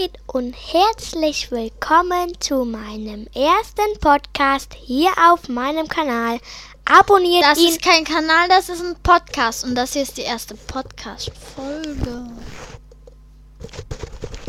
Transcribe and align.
geht 0.00 0.18
und 0.26 0.52
herzlich 0.54 1.50
willkommen 1.50 2.32
zu 2.40 2.64
meinem 2.64 3.26
ersten 3.34 3.98
Podcast 4.00 4.72
hier 4.74 5.10
auf 5.30 5.48
meinem 5.48 5.86
Kanal. 5.88 6.38
Abonniert 6.84 7.44
Das 7.44 7.58
ihn. 7.58 7.68
ist 7.68 7.82
kein 7.82 8.04
Kanal, 8.04 8.48
das 8.48 8.68
ist 8.68 8.80
ein 8.82 8.96
Podcast 9.02 9.64
und 9.64 9.74
das 9.74 9.92
hier 9.92 10.02
ist 10.02 10.16
die 10.16 10.22
erste 10.22 10.54
Podcast-Folge. 10.54 12.26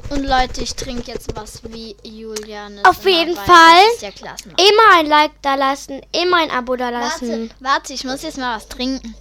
Und 0.10 0.24
Leute, 0.24 0.62
ich 0.62 0.76
trinke 0.76 1.12
jetzt 1.12 1.36
was 1.36 1.62
wie 1.72 1.96
Julian. 2.04 2.80
Auf 2.86 3.04
jeden. 3.06 3.36
Fall. 3.36 3.46
Das 3.86 3.96
ist 3.96 4.02
ja 4.02 4.12
klasse. 4.12 4.50
immer 4.50 4.98
ein 5.00 5.08
Like 5.08 5.32
da 5.42 5.56
lassen, 5.56 6.02
immer 6.14 6.38
ein 6.38 6.52
Abo 6.52 6.76
da 6.76 6.92
Warte, 6.92 7.26
lassen. 7.26 7.52
warte, 7.60 7.94
ich 7.94 8.04
muss 8.06 8.22
jetzt 8.22 8.38
mal 8.38 8.56
was 8.56 8.68
trinken. 8.70 9.16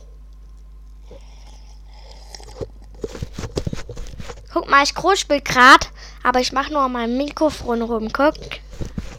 Guck 4.53 4.69
mal, 4.69 4.85
ich 4.85 4.95
kruspel 4.95 5.41
grad, 5.41 5.89
aber 6.23 6.41
ich 6.41 6.53
mach 6.53 6.71
nur 6.71 6.83
an 6.83 6.93
meinem 6.93 7.17
Mikrofon 7.17 7.83
rum. 7.83 8.13
Guck. 8.13 8.35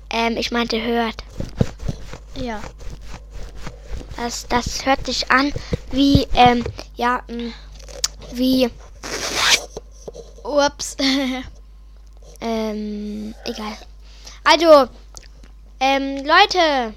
Ähm, 0.09 0.37
ich 0.37 0.51
meinte 0.51 0.81
hört. 0.81 1.23
Ja. 2.35 2.61
Das, 4.17 4.47
das 4.47 4.85
hört 4.85 5.05
sich 5.05 5.31
an 5.31 5.51
wie, 5.91 6.27
ähm, 6.35 6.63
ja, 6.95 7.23
mh, 7.27 7.51
wie, 8.33 8.69
Ups. 10.43 10.95
ähm, 12.41 13.33
egal. 13.45 13.77
Also, 14.43 14.89
ähm, 15.79 16.17
Leute, 16.17 16.93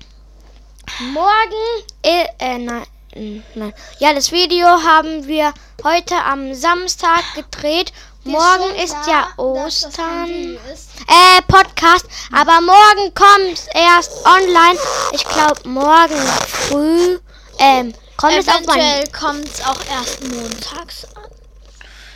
morgen, 1.12 1.84
äh, 2.02 2.26
äh 2.38 2.58
nein, 2.58 3.42
nein. 3.54 3.72
Ja, 3.98 4.12
das 4.12 4.32
Video 4.32 4.66
haben 4.66 5.26
wir 5.26 5.54
heute 5.82 6.16
am 6.16 6.54
Samstag 6.54 7.22
gedreht. 7.34 7.92
Morgen 8.26 8.74
ist 8.82 8.96
ja 9.06 9.28
Ostern. 9.36 10.28
Äh, 10.28 11.42
Podcast. 11.46 12.06
Aber 12.32 12.60
morgen 12.60 13.14
kommt 13.14 13.52
es 13.52 14.10
online. 14.24 14.78
Ich 15.12 15.24
glaube, 15.24 15.68
morgen 15.68 16.16
früh, 16.48 17.18
ähm, 17.60 17.94
kommt 18.16 18.32
es. 18.32 18.48
Eventuell 18.48 19.04
kommt 19.12 19.44
es 19.44 19.64
auch 19.64 19.78
erst 19.88 20.24
montags 20.24 21.04
an. 21.14 21.22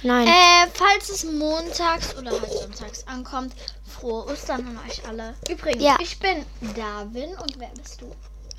Nein. 0.03 0.27
Äh, 0.27 0.67
falls 0.75 1.11
es 1.11 1.23
montags 1.25 2.17
oder 2.17 2.33
halt 2.33 2.53
sonntags 2.53 3.07
ankommt, 3.07 3.55
frohe 4.01 4.27
Ostern 4.27 4.67
an 4.67 4.81
euch 4.89 5.07
alle. 5.07 5.35
Übrigens, 5.49 5.83
Ja. 5.85 5.97
ich 6.01 6.19
bin 6.19 6.45
Darwin 6.75 7.31
und 7.39 7.59
wer 7.61 7.71
bist 7.81 8.01
du? 8.01 8.11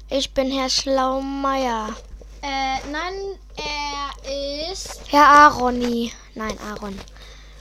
Ich 0.10 0.34
bin 0.34 0.50
Herr 0.52 0.70
Schlaumeier. 0.70 1.90
Äh, 2.42 2.80
nein, 2.92 3.14
er 3.58 4.72
ist. 4.72 5.02
Herr 5.10 5.28
Aroni. 5.28 6.14
Nein, 6.34 6.58
Aaron. 6.70 6.98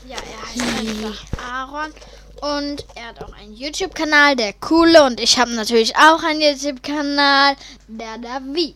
Ja, 0.09 0.17
er 0.17 0.49
heißt 0.49 0.63
einfach 0.79 1.23
Aaron. 1.51 1.93
Und 2.41 2.87
er 2.95 3.09
hat 3.09 3.23
auch 3.23 3.33
einen 3.35 3.55
YouTube-Kanal, 3.55 4.35
der 4.37 4.55
coole. 4.55 5.05
Und 5.05 5.21
ich 5.21 5.39
habe 5.39 5.51
natürlich 5.53 5.95
auch 5.97 6.23
einen 6.23 6.41
YouTube-Kanal, 6.41 7.57
der 7.89 8.17
Davi. 8.19 8.75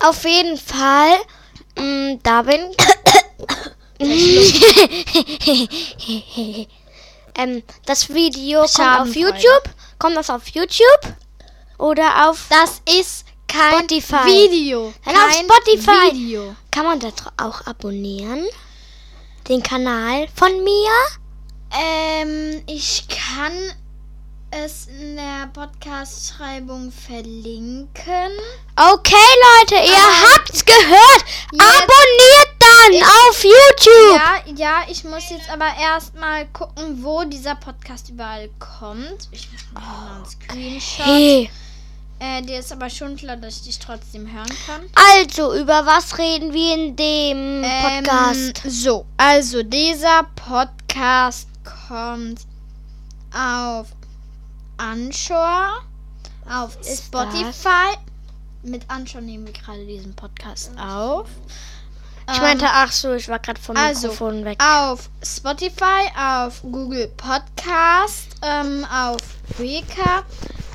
Auf 0.00 0.24
jeden 0.24 0.56
Fall, 0.56 1.18
mh, 1.78 2.18
Darwin. 2.22 2.74
ähm, 7.36 7.62
das 7.84 8.08
Video 8.08 8.62
kommt 8.62 9.00
auf. 9.00 9.14
YouTube. 9.14 9.64
Kommt 9.98 10.16
das 10.16 10.30
auf 10.30 10.48
YouTube? 10.48 11.14
Oder 11.78 12.28
auf 12.28 12.46
Das 12.48 12.80
ist 12.98 13.26
kein 13.46 13.80
Spotify. 13.80 14.24
Video. 14.24 14.94
Dann 15.04 15.16
auf 15.16 15.28
kein 15.30 15.44
Spotify. 15.44 16.12
Video. 16.14 16.56
Kann 16.70 16.86
man 16.86 16.98
das 16.98 17.12
auch 17.36 17.66
abonnieren? 17.66 18.46
Den 19.52 19.62
Kanal 19.62 20.28
von 20.34 20.64
mir? 20.64 20.90
Ähm, 21.78 22.62
ich 22.66 23.06
kann 23.06 23.52
es 24.50 24.86
in 24.86 25.16
der 25.16 25.48
Podcast-Schreibung 25.52 26.90
verlinken. 26.90 28.30
Okay, 28.76 29.14
Leute, 29.60 29.74
ihr 29.74 29.92
Aber- 29.94 30.34
habt's 30.36 30.64
gehört. 30.64 31.24
Abonniert 31.52 32.48
dann 32.60 33.02
auf 33.28 33.44
YouTube. 33.44 34.14
Ja, 34.14 34.42
ja, 34.56 34.82
ich 34.88 35.04
muss 35.04 35.28
jetzt 35.28 35.50
aber 35.50 35.68
erstmal 35.78 36.46
gucken, 36.46 37.04
wo 37.04 37.22
dieser 37.24 37.54
Podcast 37.56 38.08
überall 38.08 38.48
kommt. 38.58 39.28
Ich 39.32 39.50
mache 39.52 39.84
mal 39.84 40.16
einen 40.16 40.24
Screenshot. 40.24 41.04
Hey. 41.04 41.50
Äh, 42.24 42.40
dir 42.42 42.60
ist 42.60 42.70
aber 42.70 42.88
schon 42.88 43.16
klar, 43.16 43.36
dass 43.36 43.56
ich 43.56 43.62
dich 43.62 43.78
trotzdem 43.80 44.32
hören 44.32 44.46
kann. 44.64 44.82
Also, 45.16 45.56
über 45.56 45.84
was 45.84 46.18
reden 46.18 46.52
wir 46.52 46.74
in 46.74 46.94
dem 46.94 47.62
Podcast? 47.62 48.64
Ähm, 48.64 48.70
so, 48.70 49.06
also 49.16 49.64
dieser 49.64 50.22
Podcast 50.36 51.48
kommt 51.88 52.42
auf 53.34 53.88
Anchor, 54.76 55.82
auf 56.48 56.78
ist 56.82 57.06
Spotify. 57.06 57.96
Mit 58.62 58.84
Anchor 58.86 59.20
nehmen 59.20 59.44
wir 59.44 59.54
gerade 59.54 59.84
diesen 59.84 60.14
Podcast 60.14 60.70
auf. 60.78 61.26
ich 62.30 62.36
Ähm, 62.36 62.42
meinte, 62.42 62.66
ach 62.68 62.92
so, 62.92 63.14
ich 63.14 63.26
war 63.26 63.40
gerade 63.40 63.60
vom 63.60 63.76
also, 63.76 64.06
Mikrofon 64.06 64.44
weg. 64.44 64.62
Auf 64.62 65.10
Spotify, 65.24 66.08
auf 66.16 66.62
Google 66.62 67.08
Podcast, 67.16 68.28
ähm, 68.42 68.86
auf 68.92 69.18
Breaker, 69.56 70.22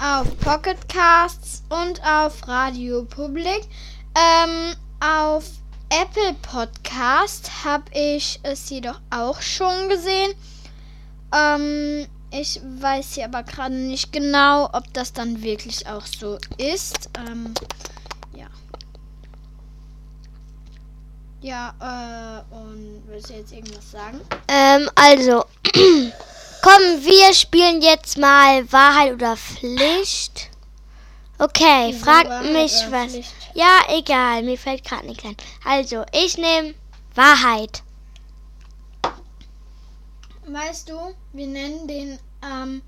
auf 0.02 0.38
Pocket 0.40 0.78
Casts 0.90 1.63
und 1.69 2.02
auf 2.03 2.47
Radio 2.47 3.03
Public. 3.03 3.68
Ähm, 4.16 4.75
auf 5.00 5.46
Apple 5.90 6.35
Podcast 6.41 7.63
habe 7.63 7.85
ich 7.94 8.40
es 8.44 8.69
jedoch 8.69 9.00
auch 9.09 9.41
schon 9.41 9.90
gesehen. 9.90 10.34
Ähm, 11.34 12.07
ich 12.31 12.59
weiß 12.80 13.13
hier 13.16 13.25
aber 13.25 13.44
gerade 13.44 13.74
nicht 13.74 14.12
genau, 14.12 14.69
ob 14.74 14.91
das 14.94 15.13
dann 15.13 15.41
wirklich 15.41 15.88
auch 15.88 16.06
so 16.06 16.38
ist. 16.57 17.09
Ähm, 17.18 17.53
ja. 18.34 18.47
Ja, 21.41 21.74
äh, 21.80 22.56
und 22.56 23.03
willst 23.07 23.30
du 23.30 23.34
jetzt 23.34 23.52
irgendwas 23.52 23.91
sagen? 23.91 24.19
Ähm, 24.47 24.90
also, 24.96 25.46
komm, 26.62 27.03
wir 27.06 27.34
spielen 27.34 27.81
jetzt 27.81 28.18
mal 28.18 28.72
Wahrheit 28.72 29.13
oder 29.13 29.35
Pflicht. 29.38 30.50
Okay, 31.40 31.90
Wieso 31.90 32.06
fragt 32.06 32.29
Wahrheit 32.29 32.51
mich 32.53 32.73
was. 32.90 33.12
Pflicht? 33.12 33.34
Ja, 33.53 33.79
egal, 33.90 34.44
mir 34.44 34.57
fällt 34.57 34.84
gerade 34.84 35.06
nichts 35.06 35.23
ein. 35.25 35.38
Also, 35.66 36.03
ich 36.12 36.38
nehme 36.38 36.73
Wahrheit. 37.16 37.84
Weißt 40.47 40.90
du, 40.90 41.13
wir 41.34 41.47
nennen 41.47 41.88
den 41.88 42.19
ähm, 42.41 42.81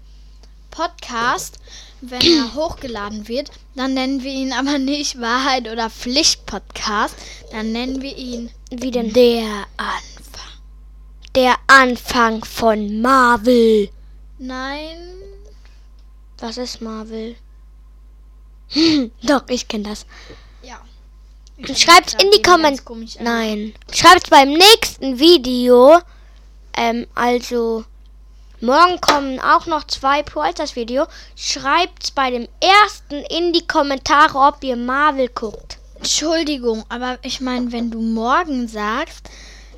Podcast, 0.71 1.59
wenn 2.01 2.21
er 2.21 2.53
hochgeladen 2.55 3.27
wird, 3.27 3.51
dann 3.75 3.93
nennen 3.93 4.23
wir 4.23 4.31
ihn 4.31 4.53
aber 4.53 4.77
nicht 4.77 5.19
Wahrheit 5.19 5.67
oder 5.67 5.89
Pflicht 5.89 6.45
Podcast, 6.45 7.15
dann 7.51 7.71
nennen 7.71 8.01
wir 8.01 8.15
ihn 8.17 8.49
Wie 8.71 8.91
denn? 8.91 9.11
der 9.13 9.65
Anfang. 9.77 10.28
Der 11.39 11.55
Anfang 11.67 12.43
von 12.43 12.99
Marvel. 12.99 13.89
Nein, 14.39 14.97
Was 16.39 16.57
ist 16.57 16.81
Marvel? 16.81 17.37
Doch, 19.23 19.43
ich 19.47 19.65
kenne 19.65 19.87
das. 19.87 20.05
ja. 20.61 20.81
Schreibt's 21.73 22.15
in 22.21 22.29
die 22.31 22.41
Kommentare. 22.41 23.23
Nein. 23.23 23.73
Schreibt's 23.89 24.29
beim 24.29 24.49
nächsten 24.49 25.17
Video. 25.17 26.01
Ähm, 26.73 27.07
also. 27.15 27.85
Morgen 28.59 28.99
kommen 28.99 29.39
auch 29.39 29.65
noch 29.65 29.85
zwei 29.85 30.23
das 30.57 30.75
Video. 30.75 31.07
Schreibt's 31.37 32.11
bei 32.11 32.31
dem 32.31 32.49
ersten 32.59 33.15
in 33.33 33.53
die 33.53 33.65
Kommentare, 33.65 34.37
ob 34.37 34.61
ihr 34.61 34.75
Marvel 34.75 35.29
guckt. 35.29 35.77
Entschuldigung, 35.95 36.83
aber 36.89 37.17
ich 37.21 37.39
meine, 37.39 37.71
wenn 37.71 37.91
du 37.91 38.01
morgen 38.01 38.67
sagst, 38.67 39.29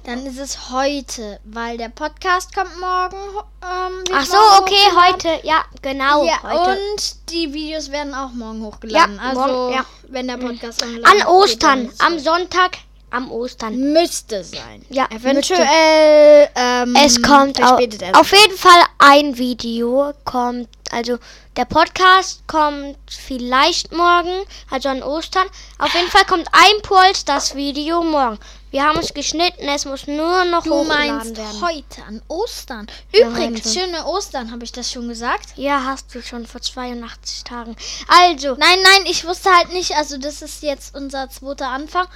dann 0.03 0.25
ist 0.25 0.39
es 0.39 0.71
heute, 0.71 1.39
weil 1.43 1.77
der 1.77 1.89
Podcast 1.89 2.53
kommt 2.55 2.79
morgen. 2.79 3.17
Ähm, 3.61 4.03
Ach 4.13 4.25
so, 4.25 4.35
morgen 4.35 4.61
okay, 4.63 4.97
heute. 5.07 5.47
Ja, 5.47 5.63
genau. 5.81 6.25
Ja, 6.25 6.41
heute. 6.43 6.79
und 6.81 7.29
die 7.29 7.53
Videos 7.53 7.91
werden 7.91 8.13
auch 8.13 8.31
morgen 8.31 8.63
hochgeladen. 8.63 9.15
Ja, 9.17 9.21
also, 9.21 9.39
morgen, 9.41 9.73
ja. 9.73 9.85
wenn 10.07 10.27
der 10.27 10.37
Podcast 10.37 10.83
online 10.83 11.05
An 11.05 11.17
geht, 11.17 11.27
Ostern. 11.27 11.85
ist 11.85 12.01
Am 12.01 12.19
Sonntag. 12.19 12.77
Am 13.13 13.29
Ostern. 13.29 13.77
Müsste 13.91 14.41
sein. 14.43 14.85
Ja, 14.89 15.05
Eventuell. 15.11 16.49
Ähm, 16.55 16.95
Es 16.95 17.21
kommt 17.21 17.61
au 17.61 17.67
verspätet 17.67 18.01
erst. 18.03 18.15
auf 18.15 18.31
jeden 18.31 18.57
Fall 18.57 18.81
ein 18.99 19.37
Video 19.37 20.13
kommt, 20.23 20.69
also 20.91 21.17
der 21.57 21.65
Podcast 21.65 22.47
kommt 22.47 22.95
vielleicht 23.09 23.91
morgen, 23.91 24.45
also 24.69 24.87
an 24.87 25.03
Ostern. 25.03 25.45
Auf 25.77 25.93
jeden 25.93 26.07
Fall 26.07 26.23
kommt 26.23 26.47
ein 26.53 26.81
Puls 26.83 27.25
das 27.25 27.53
Video 27.53 28.01
morgen. 28.01 28.39
Wir 28.71 28.83
haben 28.83 28.99
es 28.99 29.13
geschnitten, 29.13 29.67
es 29.67 29.85
muss 29.85 30.07
nur 30.07 30.45
noch 30.45 30.63
Du 30.63 30.71
hochgeladen 30.73 31.17
meinst 31.17 31.37
werden. 31.37 31.61
heute 31.61 32.03
an 32.03 32.21
Ostern. 32.29 32.87
Ja, 33.13 33.27
Übrigens, 33.27 33.65
heute. 33.65 33.79
schöne 33.79 34.05
Ostern, 34.05 34.51
habe 34.51 34.63
ich 34.63 34.71
das 34.71 34.91
schon 34.91 35.07
gesagt? 35.09 35.49
Ja, 35.57 35.83
hast 35.85 36.13
du 36.15 36.21
schon 36.21 36.47
vor 36.47 36.61
82 36.61 37.43
Tagen. 37.43 37.75
Also, 38.07 38.55
Nein, 38.55 38.79
nein, 38.81 39.05
ich 39.05 39.25
wusste 39.27 39.49
halt 39.53 39.71
nicht. 39.73 39.95
Also, 39.95 40.17
das 40.17 40.41
ist 40.41 40.63
jetzt 40.63 40.95
unser 40.95 41.29
zweiter 41.29 41.67
Anfang. 41.67 42.07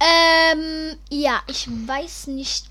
Ähm, 0.00 0.96
ja, 1.10 1.40
ich 1.46 1.68
weiß 1.68 2.28
nicht 2.28 2.66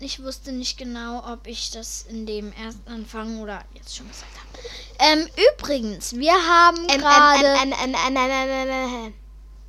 ich 0.00 0.22
wusste 0.22 0.52
nicht 0.52 0.76
genau, 0.76 1.24
ob 1.32 1.46
ich 1.46 1.70
das 1.70 2.02
in 2.06 2.26
dem 2.26 2.52
ersten 2.52 2.90
Anfang 2.90 3.40
oder 3.40 3.64
jetzt 3.72 3.96
schon 3.96 4.06
gesagt 4.06 4.30
habe. 4.36 4.58
Ähm, 4.98 5.26
übrigens, 5.56 6.14
wir 6.14 6.34
haben 6.34 6.76
Ähm, 6.90 7.00
gerade 7.00 7.56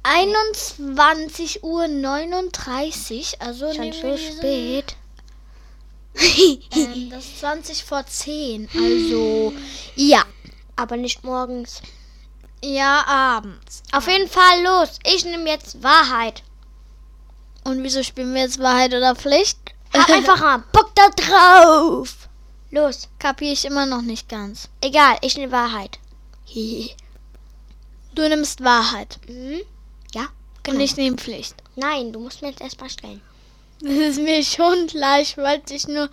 21 0.04 1.64
Uhr 1.64 1.88
39, 1.88 3.42
also 3.42 3.74
Schon 3.74 3.94
so 3.94 4.18
spät. 4.18 4.96
Ähm, 6.16 7.10
das 7.10 7.26
ist 7.26 7.40
20 7.40 7.84
vor 7.84 8.06
10, 8.06 8.70
also 8.76 9.52
ja, 9.96 10.24
Aber 10.76 10.96
nicht 10.96 11.24
morgens. 11.24 11.82
ja 12.64 13.04
abends. 13.08 13.82
Auf 13.92 14.08
jeden 14.08 14.30
Fall 14.30 14.62
los. 14.64 15.00
Ich 15.04 15.26
nehme 15.26 15.50
jetzt 15.50 15.82
Wahrheit. 15.82 16.44
Und 17.64 17.82
wieso 17.82 18.04
spielen 18.04 18.36
wir 18.36 18.44
jetzt 18.44 18.60
Wahrheit 18.60 18.94
oder 18.94 19.16
Pflicht? 19.16 19.58
Hab 19.92 20.08
einfach 20.12 20.40
mal 20.40 20.64
Bock 20.72 20.92
da 20.94 21.10
drauf. 21.10 22.30
Los. 22.70 23.10
Kapier 23.18 23.54
ich 23.54 23.66
immer 23.66 23.88
noch 23.88 24.04
nicht 24.04 24.30
ganz. 24.30 24.70
Egal, 24.82 25.18
ich 25.22 25.36
nehme 25.36 25.52
Wahrheit. 25.52 25.98
Du 28.14 28.30
nimmst 28.30 28.64
Wahrheit 28.64 29.20
mhm. 29.28 29.62
Ja, 30.14 30.22
und 30.22 30.30
genau. 30.64 30.80
ich 30.80 30.96
nehme 30.96 31.18
Pflicht. 31.18 31.56
Nein, 31.76 32.14
du 32.14 32.20
musst 32.20 32.42
mir 32.42 32.50
jetzt 32.50 32.62
erstmal 32.62 32.90
stellen. 32.90 33.22
Das 33.82 33.92
ist 33.92 34.22
mir 34.22 34.44
schon 34.44 34.88
gleich, 34.88 35.38
wollte 35.38 35.74
ich 35.74 35.88
nur 35.88 36.10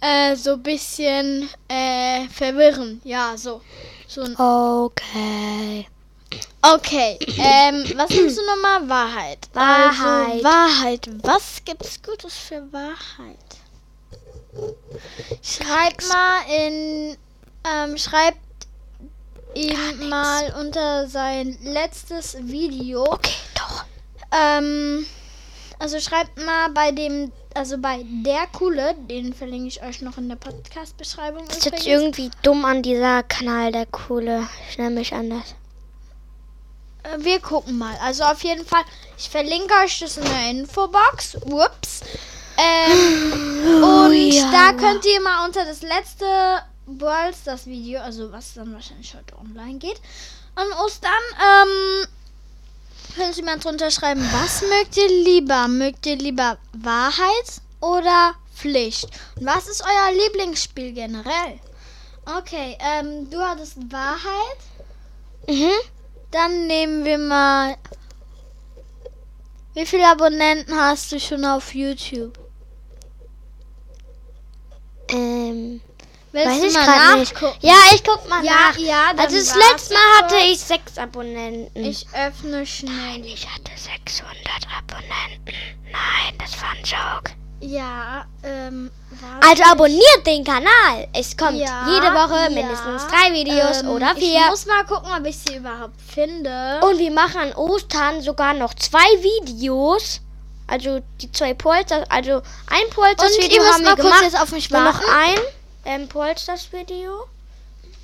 äh, 0.00 0.36
so 0.36 0.52
ein 0.52 0.62
bisschen 0.62 1.48
äh, 1.68 2.26
verwirren. 2.28 3.00
Ja, 3.04 3.36
so. 3.36 3.60
so 4.06 4.22
Okay. 4.22 5.86
okay, 6.62 7.18
ähm, 7.38 7.84
was 7.96 8.10
nimmst 8.10 8.38
du 8.38 8.42
nochmal? 8.46 8.88
Wahrheit. 8.88 9.48
Wahrheit. 9.52 10.32
Also, 10.32 10.44
Wahrheit. 10.44 11.10
Was 11.22 11.64
gibt's 11.64 12.00
Gutes 12.02 12.36
für 12.36 12.62
Wahrheit? 12.72 13.38
Schreib 15.42 16.02
mal 16.08 16.38
in, 16.48 17.16
ähm, 17.64 17.98
schreibt 17.98 18.38
ihm 19.54 20.08
mal 20.08 20.54
unter 20.60 21.08
sein 21.08 21.56
letztes 21.62 22.36
Video. 22.40 23.04
Okay, 23.04 23.34
doch. 23.54 23.84
Ähm, 24.32 25.06
also 25.78 26.00
schreibt 26.00 26.44
mal 26.44 26.70
bei 26.70 26.92
dem, 26.92 27.32
also 27.54 27.78
bei 27.78 28.04
der 28.24 28.46
Coole, 28.52 28.94
den 29.08 29.34
verlinke 29.34 29.68
ich 29.68 29.82
euch 29.82 30.00
noch 30.02 30.18
in 30.18 30.28
der 30.28 30.36
Podcast-Beschreibung. 30.36 31.46
Das 31.46 31.58
ist 31.58 31.64
jetzt 31.66 31.86
übrigens. 31.86 32.02
irgendwie 32.02 32.30
dumm 32.42 32.64
an 32.64 32.82
dieser 32.82 33.22
Kanal, 33.22 33.72
der 33.72 33.86
coole. 33.86 34.46
Ich 34.70 34.78
nenne 34.78 34.94
mich 34.94 35.12
anders. 35.12 35.54
Äh, 37.02 37.18
Wir 37.18 37.40
gucken 37.40 37.78
mal. 37.78 37.96
Also 38.02 38.24
auf 38.24 38.42
jeden 38.44 38.64
Fall, 38.64 38.82
ich 39.16 39.28
verlinke 39.28 39.74
euch 39.84 39.98
das 40.00 40.16
in 40.16 40.24
der 40.24 40.50
Infobox. 40.50 41.36
Ups. 41.44 42.00
Ähm, 42.56 43.82
und 43.82 44.30
ja. 44.32 44.50
da 44.50 44.72
könnt 44.72 45.04
ihr 45.04 45.20
mal 45.20 45.44
unter 45.46 45.64
das 45.64 45.82
letzte 45.82 46.26
Worlds 46.86 47.44
das 47.44 47.66
Video, 47.66 48.00
also 48.00 48.30
was 48.32 48.54
dann 48.54 48.72
wahrscheinlich 48.72 49.14
heute 49.14 49.36
online 49.38 49.78
geht, 49.78 50.00
an 50.54 50.66
Ostern, 50.84 51.10
ähm, 51.40 52.06
könnt 53.16 53.36
ihr 53.36 53.44
mal 53.44 53.58
drunter 53.58 53.90
schreiben, 53.90 54.22
was 54.32 54.62
mögt 54.62 54.96
ihr 54.96 55.08
lieber? 55.08 55.68
Mögt 55.68 56.06
ihr 56.06 56.16
lieber 56.16 56.58
Wahrheit 56.72 57.62
oder 57.80 58.34
Pflicht? 58.54 59.08
Und 59.36 59.46
was 59.46 59.66
ist 59.68 59.82
euer 59.82 60.12
Lieblingsspiel 60.12 60.92
generell? 60.92 61.58
Okay, 62.26 62.78
ähm, 62.80 63.28
du 63.30 63.40
hattest 63.40 63.76
Wahrheit. 63.90 64.58
Mhm. 65.48 65.72
Dann 66.30 66.66
nehmen 66.66 67.04
wir 67.04 67.18
mal. 67.18 67.76
Wie 69.74 69.86
viele 69.86 70.08
Abonnenten 70.08 70.74
hast 70.74 71.12
du 71.12 71.18
schon 71.18 71.44
auf 71.44 71.74
YouTube? 71.74 72.38
Ähm, 75.08 75.80
Willst 76.34 76.48
weiß 76.48 76.62
ich 76.64 76.74
mal 76.74 76.84
gerade 76.84 77.18
nicht. 77.20 77.34
Ja, 77.60 77.74
ich 77.94 78.02
guck 78.02 78.28
mal 78.28 78.44
Ja, 78.44 78.52
nach. 78.52 78.76
ja, 78.76 79.12
also 79.16 79.36
das 79.36 79.54
letzte 79.54 79.94
Mal 79.94 80.18
hatte 80.22 80.36
ich 80.50 80.58
sechs 80.58 80.98
Abonnenten. 80.98 81.84
Ich 81.84 82.06
öffne 82.12 82.66
schnell. 82.66 83.24
ich 83.24 83.46
hatte 83.46 83.70
600 83.76 84.34
Abonnenten. 84.78 85.54
Nein, 85.84 86.34
das 86.38 86.60
war 86.60 86.70
ein 86.70 86.82
Joke. 86.84 87.32
Ja, 87.60 88.26
ähm. 88.42 88.90
Also 89.48 89.62
abonniert 89.62 90.26
den 90.26 90.42
Kanal. 90.44 91.06
Es 91.14 91.36
kommt 91.36 91.56
Ja, 91.56 91.86
jede 91.88 92.12
Woche 92.12 92.42
ja. 92.42 92.50
mindestens 92.50 93.06
drei 93.06 93.32
Videos 93.32 93.82
Ähm, 93.82 93.88
oder 93.90 94.12
Ich 94.16 94.24
vier. 94.24 94.40
muss 94.50 94.66
mal 94.66 94.84
gucken, 94.84 95.10
ob 95.16 95.24
ich 95.24 95.38
sie 95.38 95.54
überhaupt 95.56 95.94
finde. 96.02 96.80
Und 96.82 96.98
wir 96.98 97.12
machen 97.12 97.40
an 97.40 97.52
Ostern 97.54 98.20
sogar 98.22 98.54
noch 98.54 98.74
zwei 98.74 98.98
Videos. 99.22 100.20
Also 100.66 101.00
die 101.20 101.30
zwei 101.30 101.54
Polsters, 101.54 102.04
also 102.10 102.42
ein 102.70 102.90
müsst 103.62 103.72
haben 103.74 103.82
wir 103.84 103.90
mal 103.90 103.96
kurz 103.96 103.98
gemacht. 104.08 104.22
jetzt 104.24 104.40
auf 104.40 104.50
mich 104.52 104.70
Nur 104.70 104.80
noch 104.80 104.94
warten. 105.00 105.10
ein 105.36 105.38
ähm, 105.84 106.08
Polsters-Video. 106.08 107.26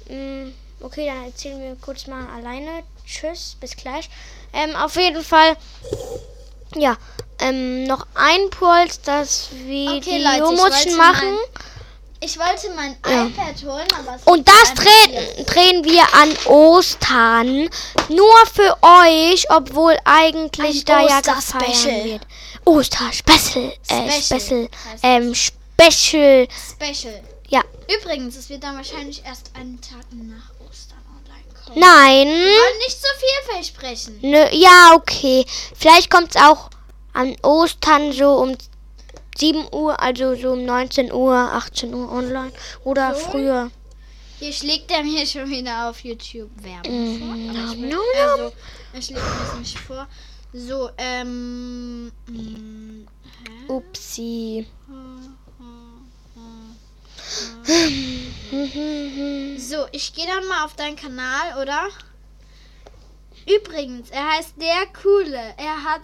Mm, 0.08 0.52
okay, 0.80 1.06
dann 1.06 1.24
erzählen 1.24 1.60
wir 1.60 1.76
kurz 1.80 2.06
mal 2.06 2.26
alleine. 2.36 2.82
Tschüss, 3.06 3.56
bis 3.60 3.76
gleich. 3.76 4.08
Ähm, 4.52 4.74
auf 4.76 4.96
jeden 4.96 5.22
Fall, 5.22 5.56
ja, 6.76 6.96
ähm, 7.40 7.84
noch 7.84 8.06
ein 8.14 8.50
Polsters-Video 8.50 9.96
Okay, 9.96 10.22
Leute, 10.22 10.62
muss 10.62 10.96
machen. 10.96 11.36
Ich 12.22 12.38
wollte 12.38 12.70
mein 12.76 12.96
Ja. 13.06 13.26
iPad 13.26 13.64
holen, 13.64 13.88
aber 13.98 14.16
es 14.16 14.22
Und 14.24 14.46
das 14.46 14.74
drehen, 14.74 15.46
drehen 15.46 15.84
wir 15.84 16.02
an 16.14 16.36
Ostern. 16.46 17.70
Nur 18.10 18.46
für 18.52 18.76
euch, 18.82 19.50
obwohl 19.50 19.96
eigentlich 20.04 20.80
Ein 20.80 20.84
da 20.84 21.00
ja 21.00 21.20
gefeiert 21.22 22.04
wird. 22.04 22.26
Oster-Special. 22.66 23.72
Äh, 23.88 24.20
Special 24.20 24.40
Special. 24.40 24.68
Ähm, 25.02 25.34
Special. 25.34 26.46
Special. 26.74 27.20
Ja. 27.50 27.62
Übrigens, 28.00 28.36
es 28.36 28.48
wird 28.48 28.62
dann 28.62 28.76
wahrscheinlich 28.76 29.24
erst 29.24 29.50
einen 29.56 29.80
Tag 29.80 30.06
nach 30.12 30.50
Ostern 30.68 30.98
online 31.08 31.44
kommen. 31.64 31.80
Nein. 31.80 32.28
Wir 32.28 32.34
wollen 32.44 32.78
nicht 32.78 33.00
so 33.00 33.08
viel 33.18 33.54
versprechen. 33.54 34.18
Nö, 34.22 34.44
ja, 34.52 34.92
okay. 34.94 35.44
Vielleicht 35.74 36.10
kommt 36.10 36.34
es 36.34 36.40
auch 36.40 36.70
an 37.12 37.36
Ostern 37.42 38.12
so 38.12 38.34
um 38.34 38.56
7 39.36 39.66
Uhr, 39.72 40.00
also 40.00 40.36
so 40.36 40.52
um 40.52 40.64
19 40.64 41.12
Uhr, 41.12 41.34
18 41.34 41.92
Uhr 41.92 42.10
online. 42.12 42.52
Oder 42.84 43.14
So? 43.14 43.20
früher. 43.30 43.70
Hier 44.38 44.52
schlägt 44.52 44.90
er 44.90 45.02
mir 45.02 45.26
schon 45.26 45.50
wieder 45.50 45.90
auf 45.90 46.00
YouTube 46.04 46.50
Werbung 46.62 47.18
vor. 47.18 47.26
Mhm. 47.36 47.50
Aber 47.50 47.72
ich 47.72 47.82
will, 47.82 47.88
Nom, 47.90 48.00
also, 48.30 48.52
er 48.92 49.02
schlägt 49.02 49.20
mir 49.22 49.44
das 49.44 49.54
nicht 49.58 49.78
vor. 49.78 50.06
So, 50.52 50.90
ähm. 50.96 52.06
mm, 52.26 53.06
hä? 53.68 53.72
Upsi. 53.72 54.66
So, 59.58 59.86
ich 59.92 60.12
gehe 60.14 60.26
dann 60.26 60.46
mal 60.48 60.64
auf 60.64 60.74
deinen 60.74 60.96
Kanal, 60.96 61.62
oder? 61.62 61.88
Übrigens, 63.46 64.10
er 64.10 64.32
heißt 64.32 64.54
der 64.60 64.86
Coole. 65.00 65.54
Er 65.56 65.84
hat. 65.84 66.02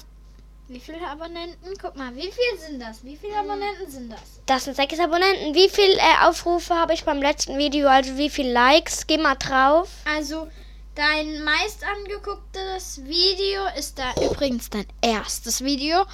Wie 0.68 0.80
viele 0.80 1.06
Abonnenten? 1.06 1.74
Guck 1.80 1.94
mal, 1.96 2.14
wie 2.16 2.22
viel 2.22 2.58
sind 2.58 2.80
das? 2.80 3.04
Wie 3.04 3.16
viele 3.16 3.36
Abonnenten 3.36 3.88
sind 3.88 4.10
das? 4.10 4.40
Das 4.46 4.64
sind 4.64 4.74
sechs 4.74 4.98
Abonnenten. 4.98 5.54
Wie 5.54 5.68
viel 5.68 5.90
äh, 5.90 6.24
Aufrufe 6.26 6.74
habe 6.74 6.92
ich 6.92 7.04
beim 7.04 7.22
letzten 7.22 7.56
Video? 7.56 7.88
Also 7.88 8.16
wie 8.16 8.30
viel 8.30 8.50
Likes? 8.50 9.06
Geh 9.06 9.18
mal 9.18 9.36
drauf. 9.36 9.88
Also, 10.12 10.48
dein 10.96 11.44
meist 11.44 11.84
angegucktes 11.84 13.04
Video 13.04 13.62
ist 13.78 13.96
da 13.98 14.12
übrigens 14.20 14.68
dein 14.70 14.86
erstes 15.02 15.62
Video. 15.62 16.04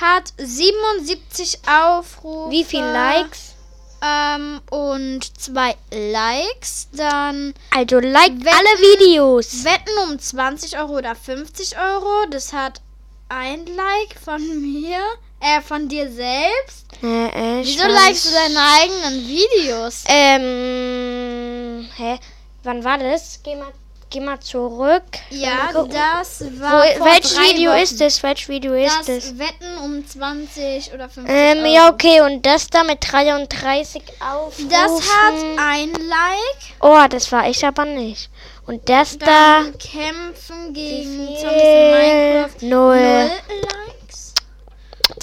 Hat 0.00 0.32
77 0.36 1.58
Aufrufe. 1.68 2.50
Wie 2.50 2.64
viel 2.64 2.84
Likes? 2.84 3.55
Ähm, 4.02 4.60
und 4.70 5.40
zwei 5.40 5.74
Likes. 5.92 6.88
Dann 6.92 7.54
Also 7.74 7.98
like 8.00 8.32
Wetten- 8.32 8.48
alle 8.48 8.78
Videos. 8.80 9.64
Wetten 9.64 9.98
um 10.10 10.18
20 10.18 10.78
Euro 10.78 10.98
oder 10.98 11.14
50 11.14 11.76
Euro. 11.78 12.26
Das 12.30 12.52
hat 12.52 12.80
ein 13.28 13.66
Like 13.66 14.16
von 14.24 14.40
mir. 14.60 14.98
Äh, 15.40 15.60
von 15.60 15.86
dir 15.88 16.10
selbst. 16.10 16.86
Äh, 17.02 17.60
äh, 17.60 17.64
Wieso 17.64 17.86
likest 17.86 18.26
du 18.26 18.30
deine 18.32 18.58
eigenen 18.80 19.28
Videos? 19.28 20.04
Ähm, 20.06 21.88
hä? 21.96 22.18
Wann 22.62 22.82
war 22.84 22.96
das? 22.98 23.40
Geh 23.42 23.54
mal, 23.54 23.72
geh 24.10 24.20
mal 24.20 24.38
zurück. 24.40 25.02
ja, 25.30 25.70
das 25.72 26.40
Wo, 26.40 26.60
war. 26.60 26.84
vor 26.96 27.06
welches 27.06 27.38
Video 27.38 27.72
Wochen. 27.72 27.82
ist 27.82 28.00
es? 28.00 28.22
Welches 28.22 28.48
Video 28.48 28.74
ist 28.74 28.98
Das 29.00 29.08
es? 29.08 29.38
Wetten 29.38 29.78
um 29.84 30.06
20 30.06 30.92
oder 30.94 31.08
50 31.08 31.34
Ähm, 31.34 31.58
Euro. 31.58 31.66
ja, 31.74 31.88
okay. 31.90 32.20
Und 32.20 32.44
das 32.46 32.68
da 32.68 32.84
mit 32.84 32.98
33 33.00 34.02
Aufrufen. 34.20 34.68
Das 34.68 34.90
hat 34.92 35.34
ein 35.58 35.92
Like. 35.92 36.74
Oh, 36.80 37.04
das 37.08 37.30
war 37.32 37.48
ich 37.48 37.64
aber 37.66 37.84
nicht. 37.84 38.30
Und 38.66 38.88
das 38.88 39.18
da. 39.18 39.60
Dann 39.62 39.78
kämpfen 39.78 40.72
gegen 40.74 41.36
Zombies 41.36 41.62
in 41.62 41.90
Minecraft. 41.92 42.62
Null. 42.62 42.96
Null 42.98 43.30
Likes. 43.62 44.34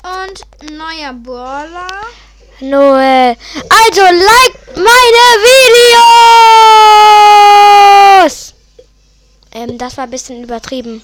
Und 0.03 0.71
neuer 0.71 1.13
Brawler. 1.13 1.87
Null. 2.59 3.35
Also 3.69 4.01
like 4.01 4.55
meine 4.75 5.27
Videos. 5.43 7.22
Ähm, 9.73 9.77
das 9.77 9.97
war 9.97 10.05
ein 10.05 10.11
bisschen 10.11 10.43
übertrieben. 10.43 11.01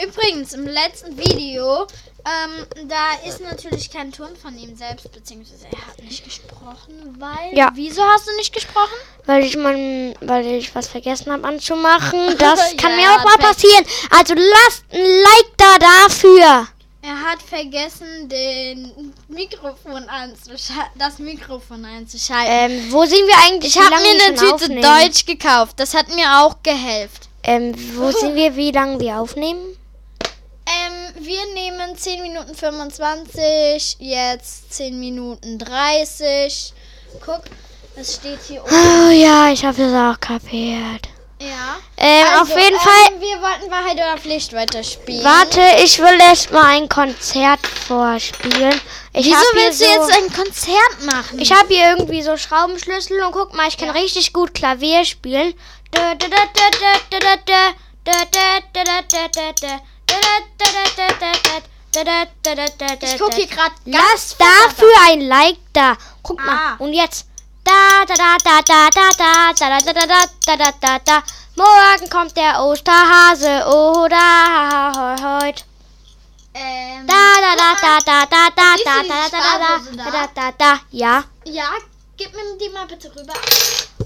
Übrigens, 0.00 0.52
im 0.52 0.64
letzten 0.66 1.18
Video, 1.18 1.82
ähm, 1.82 2.88
da 2.88 3.28
ist 3.28 3.40
natürlich 3.40 3.90
kein 3.90 4.12
Ton 4.12 4.28
von 4.40 4.56
ihm 4.56 4.76
selbst, 4.76 5.10
beziehungsweise 5.10 5.66
er 5.72 5.86
hat 5.88 6.00
nicht 6.02 6.22
gesprochen, 6.22 7.16
weil. 7.18 7.56
Ja. 7.56 7.70
Wieso 7.74 8.02
hast 8.04 8.28
du 8.28 8.36
nicht 8.36 8.52
gesprochen? 8.52 8.94
Weil 9.26 9.44
ich 9.44 9.56
mein, 9.56 10.14
weil 10.20 10.46
ich 10.46 10.72
was 10.74 10.86
vergessen 10.86 11.32
habe 11.32 11.46
anzumachen. 11.46 12.18
Das 12.38 12.76
kann 12.76 12.92
Ja, 12.92 12.96
mir 12.96 13.10
auch 13.12 13.24
mal 13.24 13.38
passieren. 13.38 13.84
Also 14.10 14.34
lasst 14.34 14.84
ein 14.92 15.00
Like 15.00 15.56
da 15.56 15.78
dafür. 15.78 16.68
Er 17.00 17.22
hat 17.22 17.40
vergessen, 17.42 18.28
den 18.28 19.12
Mikrofon 19.28 20.08
anzuschalten, 20.08 20.92
das 20.96 21.18
Mikrofon 21.18 21.84
einzuschalten. 21.84 22.52
Ähm, 22.52 22.92
wo 22.92 23.04
sind 23.04 23.26
wir 23.26 23.36
eigentlich? 23.46 23.74
ich 23.74 23.80
habe 23.82 23.96
mir 24.02 24.10
eine 24.10 24.34
Tüte 24.34 24.54
aufnehmen? 24.54 24.82
Deutsch 24.82 25.24
gekauft. 25.24 25.80
Das 25.80 25.94
hat 25.94 26.08
mir 26.14 26.40
auch 26.40 26.56
geholfen. 26.62 27.27
Ähm, 27.48 27.74
wo 27.96 28.10
sind 28.20 28.34
wir? 28.34 28.54
Wie 28.56 28.70
lange 28.70 29.00
wir 29.00 29.18
aufnehmen? 29.18 29.76
Ähm, 30.66 31.24
wir 31.24 31.46
nehmen 31.54 31.96
10 31.96 32.20
Minuten 32.20 32.54
25, 32.54 33.96
jetzt 34.00 34.70
10 34.74 35.00
Minuten 35.00 35.58
30. 35.58 36.74
Guck, 37.24 37.44
es 37.96 38.16
steht 38.16 38.38
hier 38.46 38.62
oben. 38.62 38.70
Oh 38.70 39.10
ja, 39.10 39.50
ich 39.50 39.64
habe 39.64 39.78
das 39.78 39.94
auch 39.94 40.20
kapiert. 40.20 41.08
Ja. 41.40 41.78
Ähm, 41.96 42.26
Also, 42.36 42.52
auf 42.52 42.60
jeden 42.60 42.74
ähm, 42.74 42.80
Fall. 42.80 43.20
Wir 43.20 43.40
wollten 43.40 43.70
Wahrheit 43.70 43.94
oder 43.94 44.18
Pflicht 44.18 44.52
weiterspielen. 44.52 45.24
Warte, 45.24 45.60
ich 45.84 45.98
will 45.98 46.18
erst 46.20 46.50
mal 46.52 46.66
ein 46.66 46.88
Konzert 46.88 47.64
vorspielen. 47.66 48.78
Ich 49.14 49.26
Wieso 49.26 49.36
willst 49.54 49.78
so, 49.78 49.84
du 49.84 49.90
jetzt 49.90 50.16
ein 50.16 50.32
Konzert 50.32 51.04
machen? 51.06 51.38
Ich 51.38 51.52
habe 51.52 51.72
hier 51.72 51.96
irgendwie 51.96 52.22
so 52.22 52.36
Schraubenschlüssel 52.36 53.22
und 53.22 53.32
guck 53.32 53.54
mal, 53.54 53.68
ich 53.68 53.78
kann 53.78 53.90
richtig 53.90 54.32
gut 54.32 54.52
Klavier 54.52 55.04
spielen. 55.04 55.54
Ich 63.00 63.18
guck 63.18 63.34
hier 63.34 63.46
gerade 63.46 63.74
Lass 63.86 64.36
dafür 64.36 64.92
ein 65.06 65.20
Like 65.22 65.58
da. 65.72 65.96
Guck 66.22 66.38
mal. 66.44 66.56
Ah. 66.56 66.76
Und 66.78 66.92
jetzt. 66.92 67.26
Da 67.64 68.04
da 68.06 68.14
da 68.14 68.36
da 68.44 68.60
da 68.64 68.88
da 68.90 69.52
da 69.58 69.80
da 69.80 69.80
da 69.80 69.92
da 69.92 70.06
da 70.06 70.26
da 70.46 70.56
da 70.56 70.72
da 70.80 70.98
da. 71.04 71.22
Morgen 71.56 72.08
kommt 72.08 72.36
der 72.36 72.62
Osterhase 72.62 73.66
oder 73.66 75.42
heute. 75.42 75.64
Ähm, 76.54 77.06
Da 77.06 77.14
da 77.40 77.56
da 77.56 77.74
da 77.80 77.98
da 78.00 78.26
da 78.26 78.48
da 78.54 78.72
da 78.76 79.02
da 79.02 79.28
da 79.28 79.38
Spardose 79.38 79.96
da 79.96 80.04
da? 80.04 80.10
da 80.10 80.26
da 80.34 80.52
da. 80.52 80.80
Ja. 80.90 81.24
Ja, 81.44 81.70
gib 82.18 82.34
mir 82.34 82.58
die 82.60 82.68
mal 82.70 82.86
bitte 82.86 83.10
rüber. 83.14 83.32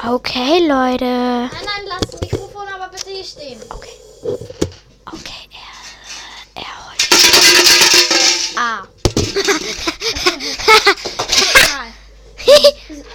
Okay, 0.06 0.66
Leute. 0.66 1.04
Nein, 1.04 1.50
nein, 1.50 1.84
lass 1.86 2.10
das 2.10 2.20
Mikrofon 2.20 2.68
aber 2.74 2.88
bitte 2.88 3.10
hier 3.10 3.24
stehen. 3.24 3.60
Okay. 3.70 3.88
Okay, 5.06 5.48
er, 6.54 6.62
er 6.62 6.86
holt. 6.86 7.08
Ah. 8.56 8.82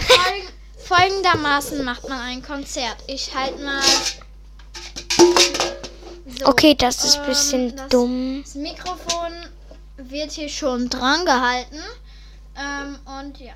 Folg 0.07 0.53
folgendermaßen 0.83 1.83
macht 1.83 2.09
man 2.09 2.19
ein 2.19 2.41
Konzert. 2.41 2.97
Ich 3.07 3.33
halte 3.35 3.61
mal. 3.63 3.81
So, 6.39 6.45
Okay, 6.45 6.75
das 6.75 7.03
ist 7.03 7.17
ein 7.17 7.23
ähm, 7.23 7.29
bisschen 7.29 7.75
das- 7.75 7.89
dumm. 7.89 8.41
Das 8.43 8.55
Mikrofon 8.55 9.33
wird 9.97 10.31
hier 10.31 10.49
schon 10.49 10.89
dran 10.89 11.25
gehalten. 11.25 11.79
Ähm, 12.57 12.99
und 13.19 13.39
ja. 13.39 13.53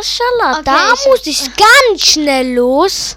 Maschallah, 0.00 0.62
da 0.62 0.92
Okay, 0.92 0.94
ich- 1.02 1.06
muss 1.08 1.26
ich 1.26 1.42
ganz 1.56 2.06
schnell 2.06 2.54
los, 2.54 3.16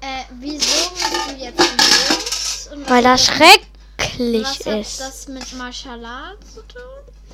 Äh, 0.00 0.22
wieso 0.38 0.90
musst 0.90 1.28
du 1.28 1.44
jetzt 1.44 1.58
los? 1.58 2.68
Weil 2.86 3.04
was 3.04 3.26
das 3.26 3.30
hat 3.30 3.40
das- 3.40 4.06
schrecklich 4.06 4.44
Was 4.46 4.66
hat 4.66 4.80
ist. 4.80 5.00
das 5.00 5.28
mit 5.28 5.52
Mashallah 5.54 6.32
zu 6.54 6.60
tun? 6.62 6.82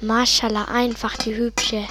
Maschallah, 0.00 0.64
einfach 0.64 1.14
die 1.18 1.34
hübsche. 1.36 1.86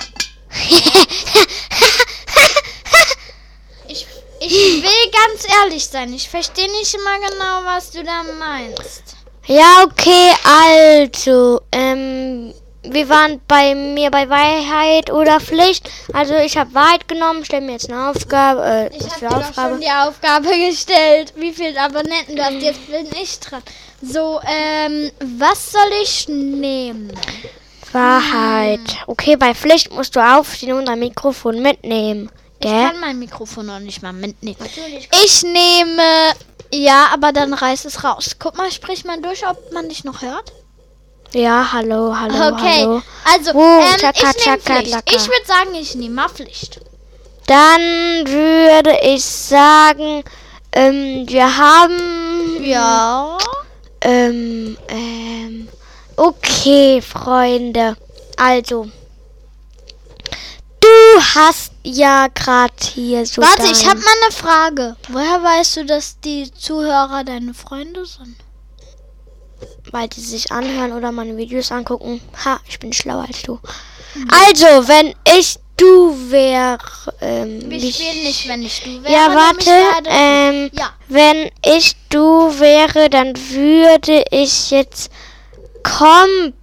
Ich, 3.88 4.08
ich 4.40 4.84
will 4.84 5.12
ganz 5.12 5.46
ehrlich 5.62 5.86
sein. 5.86 6.12
Ich 6.14 6.28
verstehe 6.28 6.70
nicht 6.72 6.94
immer 6.96 7.16
genau, 7.20 7.64
was 7.66 7.92
du 7.92 8.04
da 8.04 8.24
meinst. 8.24 9.04
Ja, 9.48 9.84
okay, 9.84 10.34
also, 10.44 11.62
ähm, 11.72 12.25
wir 12.96 13.10
waren 13.10 13.42
bei 13.48 13.76
mir 13.76 14.10
bei 14.10 14.30
Wahrheit 14.30 15.12
oder 15.12 15.40
Pflicht. 15.42 15.90
Also 16.14 16.34
ich 16.36 16.58
habe 16.58 16.74
Wahrheit 16.74 17.08
genommen, 17.10 17.44
stell 17.44 17.60
mir 17.62 17.74
jetzt 17.74 17.92
eine 17.92 18.10
Aufgabe. 18.10 18.64
Äh, 18.64 18.98
Ich 18.98 19.22
habe 19.22 19.36
Aufgabe? 19.36 19.72
schon 19.74 19.82
die 19.82 19.92
Aufgabe 19.92 20.48
gestellt. 20.68 21.34
Wie 21.36 21.52
viele 21.52 21.80
Abonnenten 21.80 22.38
du 22.38 22.44
hast. 22.44 22.54
Jetzt 22.54 22.88
bin 22.90 23.06
ich 23.22 23.38
dran. 23.42 23.62
So, 24.02 24.40
ähm, 24.48 25.12
was 25.38 25.72
soll 25.74 25.92
ich 26.02 26.28
nehmen? 26.30 27.12
Wahrheit. 27.92 28.80
Okay, 29.08 29.36
bei 29.36 29.54
Pflicht 29.54 29.92
musst 29.92 30.16
du 30.16 30.20
aufstehen 30.20 30.74
und 30.74 30.88
ein 30.88 31.00
Mikrofon 31.00 31.62
mitnehmen. 31.62 32.32
Ich 32.60 32.68
Gell? 32.72 32.88
kann 32.90 33.00
mein 33.02 33.20
Mikrofon 33.20 33.66
noch 33.66 33.80
nicht 33.80 34.02
mal 34.02 34.14
mitnehmen. 34.14 34.58
Natürlich. 34.60 35.10
Ich 35.24 35.44
nehme. 35.44 36.02
Ja, 36.74 37.10
aber 37.14 37.32
dann 37.34 37.54
reiß 37.54 37.86
es 37.86 38.04
raus. 38.06 38.38
Guck 38.40 38.58
mal, 38.58 38.72
sprich 38.72 39.04
mal 39.06 39.22
durch, 39.22 39.46
ob 39.48 39.72
man 39.74 39.88
dich 39.90 40.04
noch 40.06 40.22
hört. 40.22 40.52
Ja, 41.36 41.70
hallo, 41.74 42.16
hallo, 42.18 42.56
Okay, 42.56 42.84
hallo. 42.84 43.02
also 43.26 43.52
Oh, 43.56 43.80
ähm, 43.82 43.98
tschakka, 43.98 44.30
ich 44.30 44.46
nehme 44.46 44.58
Pflicht. 44.58 45.12
Ich 45.14 45.28
würde 45.28 45.46
sagen, 45.46 45.76
ich 45.76 45.96
nehme 45.96 46.16
mal 46.16 46.30
Pflicht. 46.30 46.80
Dann 47.46 47.82
würde 48.26 48.98
ich 49.04 49.26
sagen, 49.26 50.24
ähm, 50.72 51.26
wir 51.28 51.58
haben 51.58 52.64
Ja. 52.64 53.38
Ähm, 54.00 54.78
ähm, 54.88 55.68
okay, 56.16 57.02
Freunde. 57.02 57.98
Also, 58.38 58.88
du 60.80 60.88
hast 61.36 61.74
ja 61.84 62.28
gerade 62.34 62.74
hier 62.94 63.26
so. 63.26 63.42
Warte, 63.42 63.70
ich 63.70 63.86
habe 63.86 64.00
mal 64.00 64.14
eine 64.24 64.32
Frage. 64.32 64.96
Woher 65.10 65.44
weißt 65.44 65.76
du, 65.78 65.86
dass 65.86 66.18
die 66.22 66.50
Zuhörer 66.54 67.26
deine 67.26 67.54
Freunde 67.54 68.06
sind? 68.06 68.38
Weil 69.92 70.08
die 70.10 70.22
sich 70.22 70.52
anhören 70.52 70.92
oder 70.94 71.12
meine 71.12 71.38
Videos 71.38 71.72
angucken. 71.72 72.22
Ha, 72.44 72.60
ich 72.68 72.80
bin 72.80 72.92
schlauer 72.94 73.26
als 73.28 73.42
du. 73.44 73.60
Mhm. 74.16 74.28
Also, 74.48 74.88
wenn 74.88 75.14
ich 75.38 75.58
du 75.78 76.16
wäre. 76.32 76.78
Ähm, 77.22 77.70
Wir 77.70 77.82
wie- 77.82 77.92
spielen 77.92 78.24
nicht, 78.24 78.48
wenn 78.48 78.64
ich 78.64 78.82
du 78.82 79.04
wäre. 79.04 79.14
Ja, 79.14 79.36
warte. 79.36 79.72
Ähm, 80.06 80.70
Ja. 80.74 80.92
wenn 81.10 81.50
ich 81.66 81.96
du 82.10 82.58
wäre, 82.60 83.10
dann 83.10 83.34
würde 83.52 84.24
ich 84.32 84.72
jetzt 84.72 85.12
komplett, 85.84 86.54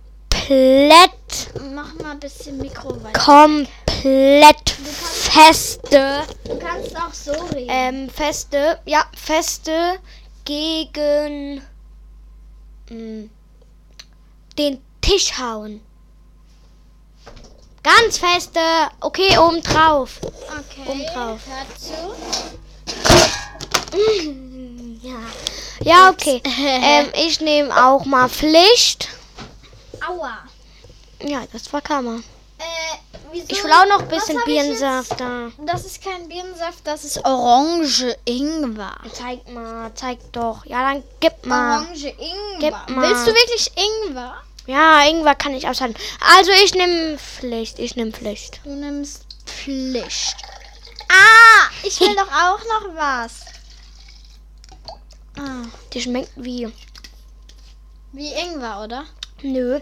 Mach 1.74 1.94
mal 1.94 2.12
ein 2.12 2.20
bisschen 2.20 2.58
Mikro 2.58 2.96
weiter. 3.02 3.18
komplett 3.20 4.70
feste. 4.70 6.22
Du 6.44 6.58
kannst 6.58 6.96
auch 6.96 7.12
so 7.12 7.32
reden. 7.54 7.68
Ähm, 7.70 8.08
feste, 8.10 8.78
ja, 8.86 9.04
feste 9.16 9.98
gegen 10.44 11.62
mh, 12.92 13.28
den 14.58 14.82
Tisch 15.00 15.38
hauen. 15.38 15.80
Ganz 17.82 18.18
feste. 18.18 18.60
Okay, 19.00 19.36
oben 19.38 19.62
drauf. 19.62 20.20
okay. 20.22 20.82
oben 20.86 21.04
drauf. 21.06 21.40
Ja. 25.02 25.18
Ja, 25.82 26.10
okay. 26.10 26.40
ähm, 26.58 27.08
ich 27.14 27.40
nehme 27.40 27.74
auch 27.84 28.04
mal 28.04 28.28
Pflicht. 28.28 29.08
Aua. 30.06 30.38
Ja, 31.20 31.42
das 31.52 31.72
war 31.72 31.80
Kammer. 31.80 32.20
Äh, 32.58 33.11
wieso? 33.32 33.46
Ich 33.48 33.64
will 33.64 33.72
auch 33.72 33.86
noch 33.86 34.00
ein 34.02 34.08
bisschen 34.08 34.38
Birnensaft 34.44 35.18
da. 35.18 35.50
Das 35.66 35.84
ist 35.84 36.02
kein 36.02 36.28
Birnensaft, 36.28 36.80
das 36.84 37.04
ist 37.04 37.24
Orange 37.24 38.16
Ingwer. 38.24 38.94
Zeig 39.12 39.48
mal, 39.52 39.90
zeig 39.94 40.18
doch. 40.32 40.64
Ja, 40.66 40.92
dann 40.92 41.02
gib 41.20 41.44
mal. 41.46 41.78
Orange 41.80 42.06
Ingwer. 42.06 42.58
Gib 42.86 42.96
mal. 42.96 43.08
Willst 43.08 43.26
du 43.26 43.32
wirklich 43.32 43.70
Ingwer? 43.76 44.34
Ja, 44.66 45.04
irgendwann 45.04 45.38
kann 45.38 45.54
ich 45.54 45.66
aushalten. 45.68 45.96
Also 46.36 46.52
ich 46.64 46.74
nehme 46.74 47.18
Pflicht. 47.18 47.78
Ich 47.80 47.96
nehme 47.96 48.12
Pflicht. 48.12 48.60
Du 48.62 48.70
nimmst 48.70 49.26
Pflicht. 49.44 50.36
Ah, 51.08 51.68
ich 51.82 51.98
will 52.00 52.14
doch 52.14 52.30
auch 52.32 52.58
noch 52.60 52.94
was. 52.94 53.40
Ah, 55.38 55.66
Die 55.92 56.00
schmeckt 56.00 56.30
wie. 56.36 56.72
wie 58.12 58.32
Ingwer, 58.32 58.82
oder? 58.84 59.04
Nö. 59.42 59.80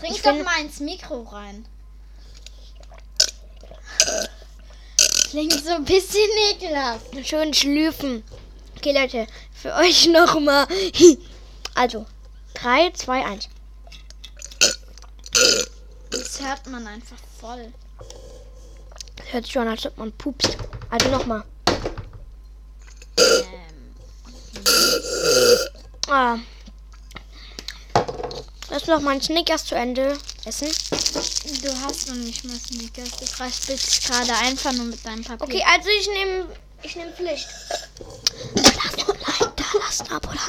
Trink 0.00 0.14
Ich 0.16 0.22
doch 0.22 0.42
mal 0.42 0.60
ins 0.60 0.80
Mikro 0.80 1.22
rein. 1.22 1.66
Klingt 5.34 5.64
so 5.64 5.72
ein 5.72 5.84
bisschen 5.84 6.30
ekelhaft. 6.52 7.26
Schön 7.26 7.52
schlürfen. 7.52 8.22
Okay, 8.76 8.92
Leute, 8.92 9.26
für 9.52 9.74
euch 9.74 10.06
nochmal. 10.12 10.68
Also, 11.74 12.06
3, 12.54 12.92
2, 12.92 13.24
1. 13.24 13.48
Das 16.12 16.40
hört 16.40 16.68
man 16.68 16.86
einfach 16.86 17.16
voll. 17.40 17.72
Das 19.16 19.32
hört 19.32 19.44
sich 19.46 19.52
schon 19.54 19.62
an, 19.62 19.70
als 19.70 19.84
ob 19.86 19.98
man 19.98 20.12
pupst. 20.12 20.56
Also 20.88 21.08
nochmal. 21.08 21.42
Ähm, 23.18 23.96
Ah. 26.06 26.38
Lass 28.70 28.86
noch 28.86 29.00
mal 29.00 29.10
einen 29.10 29.20
Snickers 29.20 29.64
zu 29.64 29.74
Ende 29.74 30.16
essen. 30.46 30.68
du 31.62 31.80
hast 31.82 32.08
noch 32.08 32.14
nicht 32.16 32.44
mal 32.44 32.56
Snickers. 32.58 33.10
Du 33.10 33.24
raspelst 33.42 34.06
gerade 34.06 34.34
einfach 34.36 34.72
nur 34.72 34.86
mit 34.86 35.04
deinem 35.04 35.24
Papier. 35.24 35.44
Okay, 35.44 35.64
also 35.66 35.88
ich 35.88 36.08
nehme 36.08 36.46
ich 36.82 36.96
nehme 36.96 37.12
Pflicht. 37.12 37.48
Lass 38.54 38.94
ein 38.98 39.06
Like 39.06 39.56
da, 39.56 39.64
lass 39.78 40.00
ein 40.00 40.10
Abo 40.12 40.30
da. 40.32 40.40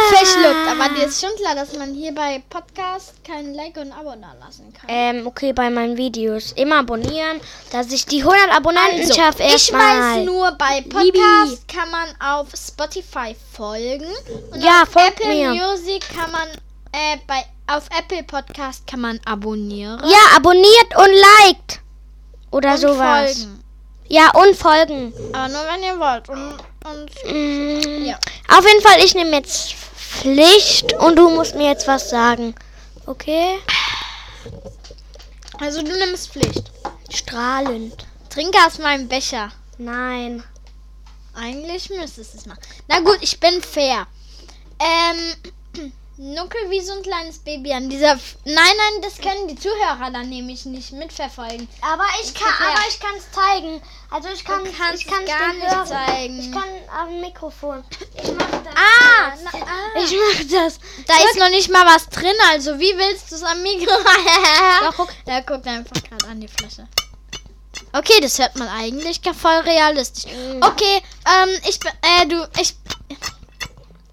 Verschluckt, 0.09 0.67
aber 0.69 0.89
dir 0.95 1.05
ist 1.07 1.21
schon 1.21 1.35
klar, 1.35 1.55
dass 1.55 1.77
man 1.77 1.93
hier 1.93 2.13
bei 2.13 2.41
Podcast 2.49 3.13
kein 3.23 3.53
Like 3.53 3.77
und 3.77 3.91
Abo 3.91 4.13
da 4.19 4.33
lassen 4.39 4.71
kann. 4.73 4.85
Ähm, 4.87 5.27
okay, 5.27 5.53
bei 5.53 5.69
meinen 5.69 5.97
Videos 5.97 6.51
immer 6.53 6.79
abonnieren, 6.79 7.39
dass 7.71 7.91
ich 7.91 8.05
die 8.05 8.21
100 8.21 8.55
Abonnenten 8.55 9.01
Also, 9.01 9.13
schaffe 9.13 9.43
ich 9.43 9.71
weiß 9.71 10.25
nur, 10.25 10.51
bei 10.53 10.81
Podcast 10.81 11.67
kann 11.67 11.89
man 11.91 12.07
auf 12.19 12.47
Spotify 12.55 13.35
folgen. 13.53 14.07
Und 14.51 14.63
Ja, 14.63 14.83
auf 14.83 14.95
Apple 14.95 15.27
mir. 15.27 15.49
Music 15.53 16.03
kann 16.15 16.31
man, 16.31 16.47
äh, 16.91 17.17
bei, 17.27 17.43
auf 17.67 17.87
Apple 17.97 18.23
Podcast 18.23 18.85
kann 18.87 19.01
man 19.01 19.19
abonnieren. 19.25 19.99
Ja, 20.03 20.35
abonniert 20.37 20.95
und 20.97 21.11
liked. 21.45 21.81
Oder 22.51 22.73
und 22.73 22.79
sowas. 22.79 23.33
folgen. 23.37 23.63
Ja, 24.07 24.29
und 24.35 24.55
folgen. 24.55 25.13
Aber 25.33 25.47
nur 25.49 25.61
wenn 25.73 25.83
ihr 25.83 25.99
wollt. 25.99 26.29
Und, 26.29 26.57
und 26.85 27.11
Mm, 27.25 28.05
Ja. 28.05 28.19
Auf 28.49 28.65
jeden 28.65 28.81
Fall, 28.81 29.03
ich 29.03 29.15
nehme 29.15 29.31
jetzt 29.37 29.73
Pflicht 29.73 30.93
und 30.93 31.15
du 31.17 31.29
musst 31.29 31.55
mir 31.55 31.69
jetzt 31.69 31.87
was 31.87 32.09
sagen. 32.09 32.55
Okay? 33.05 33.57
also 35.59 35.81
du 35.81 35.91
nimmst 35.91 36.31
Pflicht. 36.31 36.71
Strahlend. 37.09 38.05
Trinke 38.29 38.57
aus 38.65 38.77
meinem 38.79 39.07
Becher. 39.07 39.51
Nein. 39.77 40.43
Eigentlich 41.33 41.89
müsstest 41.89 42.33
du 42.33 42.37
es 42.37 42.45
machen. 42.45 42.61
Na 42.87 42.99
gut, 42.99 43.17
ich 43.21 43.39
bin 43.39 43.61
fair. 43.61 44.07
Ähm, 44.79 45.53
nuckel 46.17 46.69
wie 46.69 46.79
so 46.81 46.93
ein 46.93 47.01
kleines 47.03 47.39
Baby 47.39 47.73
an 47.73 47.89
dieser. 47.89 48.13
F 48.13 48.35
nein, 48.45 48.55
nein, 48.55 49.01
das 49.01 49.17
können 49.17 49.47
die 49.47 49.55
Zuhörer 49.55 50.09
dann 50.11 50.29
nämlich 50.29 50.65
nicht 50.65 50.91
mitverfolgen. 50.93 51.67
Aber 51.81 52.05
ich 52.23 52.33
kann- 52.33 52.53
aber 52.61 52.79
ich 52.87 52.99
kann 52.99 53.15
es 53.17 53.31
zeigen. 53.31 53.81
Also 54.11 54.29
ich 54.29 54.43
kann, 54.45 54.65
ich 54.65 54.77
kann 54.77 54.93
es 54.93 55.05
gar 55.05 55.53
nicht 55.53 55.69
hören. 55.71 55.87
zeigen. 55.87 56.39
Ich 56.39 56.51
kann 56.51 56.63
am 56.97 57.19
Mikrofon. 57.19 57.83
Ich 58.23 58.31
mach 58.31 58.49
das. 58.49 58.75
Ah, 58.75 59.33
na, 59.43 59.49
ah. 59.59 60.03
Ich 60.03 60.11
mach 60.13 60.39
das. 60.49 60.79
Da 61.07 61.15
ist 61.29 61.37
noch 61.37 61.49
nicht 61.49 61.69
mal 61.69 61.85
was 61.85 62.07
drin, 62.07 62.35
also 62.51 62.79
wie 62.79 62.97
willst 62.97 63.31
du 63.31 63.35
es 63.35 63.43
am 63.43 63.61
Mikro? 63.61 63.91
Doch, 64.81 64.95
guck. 64.95 65.09
Der 65.25 65.41
guckt 65.41 65.67
einfach 65.67 65.95
gerade 66.09 66.27
an 66.27 66.39
die 66.39 66.47
Flasche. 66.47 66.87
Okay, 67.91 68.19
das 68.21 68.39
hört 68.39 68.55
man 68.55 68.67
eigentlich 68.69 69.21
gar 69.21 69.33
voll 69.33 69.57
realistisch. 69.59 70.25
Mm. 70.31 70.61
Okay, 70.63 71.01
ähm, 71.27 71.49
ich 71.67 71.79
bin, 71.79 71.91
äh, 72.01 72.25
du, 72.25 72.47
ich, 72.59 72.73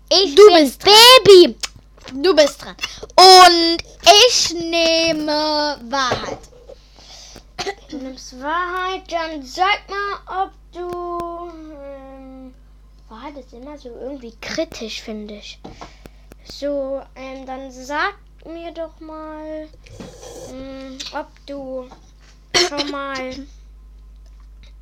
Ich 0.08 0.34
Du 0.34 0.46
bin 0.46 0.64
bist 0.64 0.82
Baby. 0.84 1.56
Du 2.14 2.34
bist 2.34 2.62
dran. 2.62 2.76
Und 3.16 3.78
ich 4.26 4.54
nehme 4.54 5.78
Wahrheit. 5.88 6.38
Du 7.90 7.98
nimmst 7.98 8.40
Wahrheit, 8.40 9.10
dann 9.10 9.42
sag 9.42 9.80
mal, 9.88 10.44
ob 10.44 10.52
du. 10.72 11.50
Ähm, 11.80 12.54
Wahrheit 13.08 13.36
ist 13.36 13.52
immer 13.52 13.78
so 13.78 13.88
irgendwie 13.90 14.34
kritisch, 14.40 15.02
finde 15.02 15.34
ich. 15.34 15.58
So, 16.44 17.02
ähm, 17.14 17.46
dann 17.46 17.70
sag 17.70 18.14
mir 18.44 18.72
doch 18.72 18.98
mal, 19.00 19.68
ähm, 20.50 20.98
ob 21.12 21.28
du 21.46 21.88
schon 22.68 22.90
mal. 22.90 23.46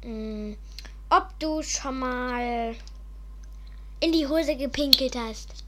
ähm, 0.02 0.56
ob 1.10 1.38
du 1.40 1.60
schon 1.62 1.98
mal 1.98 2.74
in 3.98 4.12
die 4.12 4.26
Hose 4.26 4.56
gepinkelt 4.56 5.16
hast. 5.16 5.64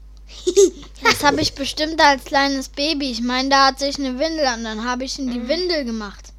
Das 1.03 1.23
habe 1.23 1.41
ich 1.41 1.53
bestimmt 1.53 2.01
als 2.01 2.23
kleines 2.23 2.69
Baby. 2.69 3.11
Ich 3.11 3.21
meine, 3.21 3.49
da 3.49 3.67
hat 3.67 3.79
sich 3.79 3.97
eine 3.97 4.17
Windel 4.19 4.45
an, 4.45 4.63
dann 4.63 4.85
habe 4.85 5.03
ich 5.03 5.19
in 5.19 5.29
die 5.31 5.47
Windel 5.47 5.83
gemacht. 5.85 6.33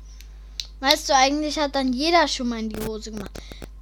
Weißt 0.80 1.08
du, 1.08 1.14
eigentlich 1.14 1.58
hat 1.58 1.74
dann 1.74 1.92
jeder 1.92 2.26
schon 2.28 2.48
mal 2.48 2.58
in 2.58 2.70
die 2.70 2.84
Hose 2.86 3.12
gemacht. 3.12 3.30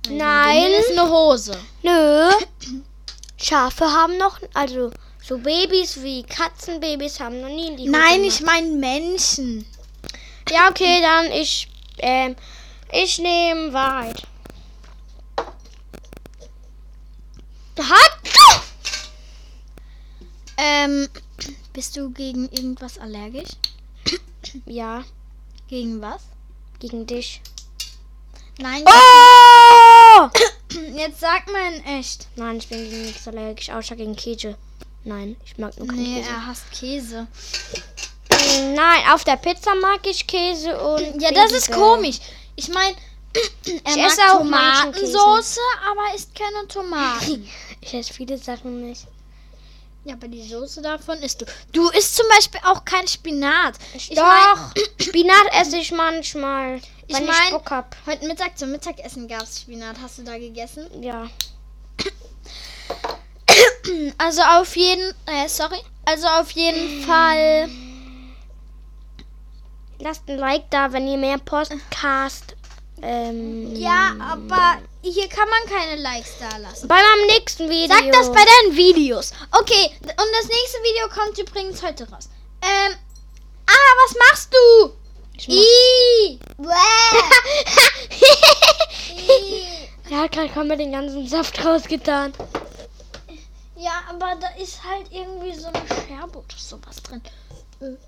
Nein. 0.08 0.64
Windel 0.64 0.80
ist 0.80 0.98
eine 0.98 1.10
Hose. 1.10 1.58
Nö. 1.82 2.30
Schafe 3.36 3.84
haben 3.84 4.18
noch, 4.18 4.38
also 4.54 4.90
so 5.22 5.38
Babys 5.38 6.02
wie 6.02 6.22
Katzenbabys 6.24 7.20
haben 7.20 7.40
noch 7.40 7.48
nie 7.48 7.68
in 7.68 7.76
die 7.76 7.82
Hose 7.84 7.92
Nein, 7.92 8.22
gemacht. 8.22 8.40
ich 8.40 8.40
meine 8.46 8.68
Menschen. 8.68 9.66
Ja, 10.50 10.68
okay, 10.68 11.00
dann 11.00 11.32
ich, 11.32 11.68
ähm, 11.98 12.36
ich 12.92 13.18
nehme 13.18 13.72
Wahrheit. 13.72 14.22
Hat! 17.78 18.21
Ähm, 20.56 21.08
bist 21.72 21.96
du 21.96 22.10
gegen 22.10 22.48
irgendwas 22.50 22.98
allergisch? 22.98 23.50
Ja, 24.66 25.04
Gegen 25.68 26.00
was? 26.02 26.22
gegen 26.80 27.06
dich. 27.06 27.40
Nein, 28.58 28.84
Oh! 28.86 30.28
jetzt 30.96 31.20
sag 31.20 31.50
mal 31.50 31.72
in 31.72 31.84
echt. 31.86 32.26
Nein, 32.36 32.56
ich 32.58 32.68
bin 32.68 32.78
gegen 32.90 33.02
nichts 33.06 33.26
allergisch, 33.28 33.70
außer 33.70 33.94
gegen 33.96 34.16
Käse. 34.16 34.56
Nein, 35.04 35.36
ich 35.44 35.56
mag 35.58 35.76
nur 35.78 35.86
keinen 35.88 36.02
Nee, 36.02 36.20
Käse. 36.20 36.30
er 36.30 36.46
hasst 36.46 36.70
Käse. 36.72 37.26
Mm, 38.30 38.74
Nein, 38.74 39.00
auf 39.12 39.24
der 39.24 39.36
Pizza 39.36 39.74
mag 39.76 40.00
ich 40.06 40.26
Käse 40.26 40.76
und. 40.78 41.20
Ja, 41.22 41.30
das 41.32 41.52
ist 41.52 41.70
komisch. 41.72 42.18
Ich 42.56 42.68
meine, 42.68 42.96
er 43.84 43.96
Ich 43.96 44.16
mag 44.18 44.38
Tomatensoße, 44.38 45.60
aber 45.90 46.14
isst 46.16 46.34
keine 46.34 46.66
Tomaten. 46.68 47.48
Ich 47.80 47.94
esse 47.94 48.12
viele 48.12 48.38
Sachen 48.38 48.88
nicht. 48.88 49.06
Ja, 50.04 50.14
aber 50.14 50.28
die 50.28 50.42
Soße 50.46 50.82
davon 50.82 51.18
isst 51.18 51.40
du. 51.40 51.46
Du 51.72 51.88
isst 51.90 52.16
zum 52.16 52.26
Beispiel 52.28 52.60
auch 52.64 52.84
kein 52.84 53.06
Spinat. 53.06 53.74
Ich 53.94 54.10
Doch, 54.10 54.22
mein- 54.22 54.84
Spinat 55.00 55.46
esse 55.52 55.78
ich 55.78 55.92
manchmal, 55.92 56.80
Ich 57.06 57.16
wenn 57.16 57.24
ich 57.24 57.30
mein- 57.30 57.52
Bock 57.52 57.70
hab. 57.70 57.96
Heute 58.06 58.26
Mittag 58.26 58.58
zum 58.58 58.72
Mittagessen 58.72 59.28
gab 59.28 59.42
es 59.42 59.60
Spinat. 59.60 59.96
Hast 60.02 60.18
du 60.18 60.22
da 60.24 60.36
gegessen? 60.38 60.86
Ja. 61.02 61.28
Also 64.18 64.42
auf 64.42 64.74
jeden, 64.76 65.12
äh, 65.26 65.48
sorry. 65.48 65.78
Also 66.04 66.26
auf 66.26 66.50
jeden 66.52 67.02
Fall. 67.04 67.68
Lasst 69.98 70.22
ein 70.28 70.38
Like 70.38 70.70
da, 70.70 70.92
wenn 70.92 71.06
ihr 71.06 71.18
mehr 71.18 71.38
Podcast. 71.38 72.56
Ähm, 73.02 73.74
Ja, 73.74 74.14
aber 74.20 74.78
hier 75.02 75.28
kann 75.28 75.48
man 75.48 75.64
keine 75.68 76.00
Likes 76.00 76.34
da 76.38 76.56
lassen. 76.58 76.86
Bei 76.86 76.94
meinem 76.94 77.26
nächsten 77.26 77.68
Video. 77.68 77.96
Sag 77.96 78.12
das 78.12 78.28
bei 78.28 78.44
deinen 78.44 78.76
Videos. 78.76 79.32
Okay, 79.50 79.90
und 80.00 80.28
das 80.40 80.46
nächste 80.48 80.78
Video 80.82 81.08
kommt 81.08 81.36
übrigens 81.38 81.82
heute 81.82 82.08
raus. 82.10 82.28
Ähm. 82.62 82.94
Ah, 83.66 83.92
was 84.04 84.14
machst 84.30 84.54
du? 84.54 84.92
Ich 85.36 86.38
mach-. 86.58 86.76
Er 90.10 90.18
hat 90.18 90.32
gerade 90.32 90.48
kaum 90.50 90.68
den 90.68 90.92
ganzen 90.92 91.26
Saft 91.26 91.64
rausgetan. 91.64 92.32
Ja, 93.76 94.02
aber 94.08 94.36
da 94.40 94.48
ist 94.62 94.82
halt 94.84 95.06
irgendwie 95.10 95.54
so 95.54 95.66
eine 95.68 95.82
Scherbe 95.88 96.38
oder 96.38 96.56
sowas 96.56 97.02
drin. 97.02 97.22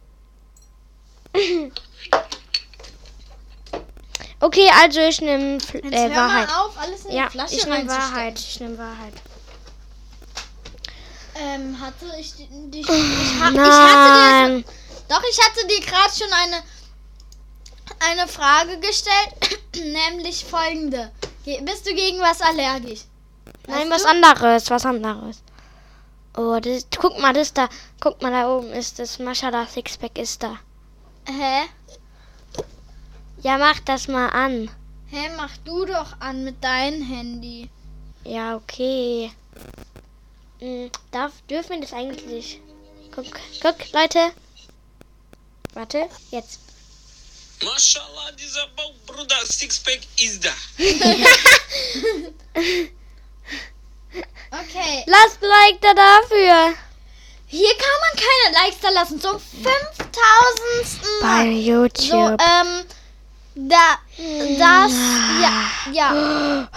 Okay, 4.45 4.69
also 4.83 5.01
ich 5.01 5.21
nehme 5.23 5.57
äh, 5.73 6.15
Wahrheit. 6.15 6.49
mal 6.49 6.67
auf, 6.67 6.79
alles 6.79 7.07
in 7.07 7.13
Ja, 7.13 7.25
die 7.27 7.31
Flasche 7.31 7.55
ich 7.55 7.65
nehme. 7.67 7.89
Wahrheit. 7.89 8.39
Ich 8.39 8.61
nehme 8.61 8.77
Wahrheit. 8.77 9.15
Ähm, 11.37 11.81
hatte 11.81 12.07
ich 12.21 12.35
di- 12.37 12.49
dich. 12.71 12.83
Ich, 12.83 12.89
ha 12.91 12.95
ich 12.95 13.41
hatte 13.41 13.53
dir. 13.55 14.49
Nein. 14.49 14.65
Doch, 15.09 15.23
ich 15.31 15.39
hatte 15.45 15.67
dir 15.67 15.81
gerade 15.81 16.13
schon 16.17 16.33
eine, 16.33 16.63
eine 18.01 18.29
Frage 18.29 18.79
gestellt, 18.81 19.35
nämlich 19.77 20.45
folgende. 20.45 21.11
Ge- 21.45 21.63
Bist 21.63 21.87
du 21.89 21.95
gegen 21.95 22.21
was 22.21 22.41
allergisch? 22.43 23.01
Nein, 23.67 23.91
Weißt 23.91 23.91
was 23.91 24.03
du? 24.03 24.09
anderes, 24.09 24.71
was 24.71 24.85
anderes. 24.87 25.43
Oh, 26.37 26.59
das, 26.61 26.87
guck 26.99 27.19
mal, 27.19 27.33
das 27.33 27.53
da. 27.55 27.69
Guck 28.01 28.21
mal, 28.21 28.31
da 28.31 28.49
oben 28.49 28.73
ist 28.73 28.99
das 28.99 29.19
Mashallah 29.19 29.67
Sixpack 29.67 30.19
ist 30.19 30.43
da. 30.43 30.57
Hä? 31.27 31.63
Ja, 33.45 33.59
mach 33.59 33.79
das 33.81 34.09
mal 34.09 34.31
an. 34.31 34.71
Hä, 35.11 35.29
mach 35.37 35.55
du 35.67 35.85
doch 35.85 36.19
an 36.19 36.45
mit 36.45 36.65
deinem 36.65 37.03
Handy. 37.07 37.69
Ja, 38.25 38.57
okay. 38.57 39.31
Hm, 40.61 40.91
darf, 41.11 41.33
dürfen 41.51 41.73
wir 41.73 41.81
das 41.83 41.93
eigentlich? 41.93 42.59
Guck, 43.15 43.27
guck, 43.61 43.93
Leute. 43.93 44.33
Warte, 45.75 46.09
jetzt. 46.31 46.59
Mashallah, 47.63 48.33
dieser 48.33 48.67
Bau, 48.69 48.95
Bruder, 49.07 49.45
Sixpack 49.45 50.01
ist 50.19 50.43
da. 50.43 50.55
Okay. 54.51 55.05
Lasst 55.07 55.43
ein 55.43 55.49
Like 55.51 55.83
da 55.83 55.93
dafür. 55.93 56.75
Hier 57.47 57.75
kann 57.77 58.01
man 58.01 58.17
keine 58.17 58.65
Likes 58.65 58.81
da 58.81 58.89
lassen. 58.89 59.21
Zum 59.21 59.39
5000. 59.39 60.01
Bei 61.21 61.45
Mal. 61.45 61.53
So, 61.53 61.59
YouTube. 61.61 62.41
ähm, 62.41 62.85
da, 63.55 63.99
das, 64.59 64.93
ja, 65.43 65.53
ja. 65.93 66.69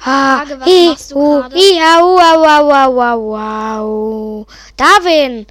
Frage, 0.00 0.60
was 0.60 0.68
machst 0.88 1.10
du 1.12 1.14
gerade? 1.18 1.56
Darwin, 4.76 5.46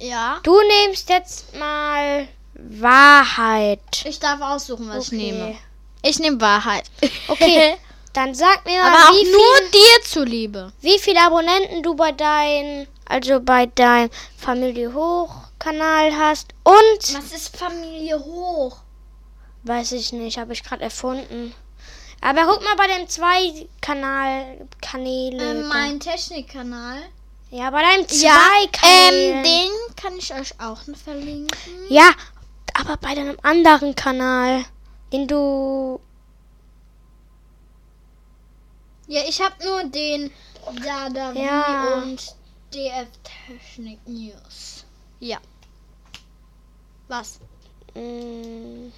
Ja. 0.00 0.38
du 0.42 0.56
nimmst 0.62 1.08
jetzt 1.08 1.54
mal 1.56 2.26
Wahrheit. 2.54 3.80
Ich 4.04 4.18
darf 4.18 4.40
aussuchen, 4.40 4.88
was 4.88 5.06
Okay. 5.08 5.16
ich 5.16 5.22
nehme. 5.32 5.54
Ich 6.02 6.18
nehme 6.18 6.40
Wahrheit. 6.40 6.84
Okay, 7.28 7.76
dann 8.12 8.34
sag 8.34 8.64
mir 8.64 8.78
mal, 8.80 8.88
Aber 8.88 9.08
auch 9.10 9.12
wie, 9.12 9.30
nur 9.30 9.56
viel, 9.56 9.70
dir 9.70 10.04
zuliebe. 10.04 10.72
wie 10.80 10.98
viele 10.98 11.20
Abonnenten 11.20 11.82
du 11.82 11.94
bei 11.94 12.12
deinem, 12.12 12.86
also 13.06 13.40
bei 13.40 13.66
deinem 13.66 14.10
Familie 14.36 14.92
Hoch 14.94 15.30
Kanal 15.58 16.10
hast 16.16 16.48
und 16.64 17.14
Was 17.14 17.32
ist 17.32 17.54
Familie 17.56 18.18
hoch? 18.18 18.78
Weiß 19.64 19.92
ich 19.92 20.12
nicht, 20.12 20.38
habe 20.38 20.52
ich 20.52 20.62
gerade 20.62 20.82
erfunden. 20.82 21.54
Aber 22.20 22.44
guck 22.46 22.62
mal 22.62 22.76
bei 22.76 22.86
dem 22.86 23.08
zwei 23.08 23.66
Kanal 23.80 24.68
Kanäle. 24.82 25.42
Ähm, 25.60 25.68
mein 25.68 26.00
Technikkanal. 26.00 26.98
ja, 27.50 27.70
bei 27.70 27.82
deinem 27.82 28.06
zwei 28.08 28.26
Ja, 28.26 28.68
Kanälen. 28.72 29.36
ähm, 29.38 29.42
den 29.44 29.96
kann 29.96 30.16
ich 30.18 30.32
euch 30.34 30.52
auch 30.60 30.78
verlinken. 31.02 31.48
Ja, 31.88 32.10
aber 32.74 32.96
bei 32.98 33.14
deinem 33.14 33.38
anderen 33.42 33.94
Kanal, 33.94 34.64
den 35.12 35.26
du. 35.26 36.00
Ja, 39.06 39.22
ich 39.28 39.40
habe 39.40 39.54
nur 39.64 39.84
den 39.84 40.30
Dada 40.84 41.32
Ja. 41.32 41.94
und 42.02 42.20
DF 42.72 43.08
Technik 43.48 43.98
News. 44.06 44.84
Ja. 45.18 45.38
Was? 47.08 47.40
Mh, 47.94 48.92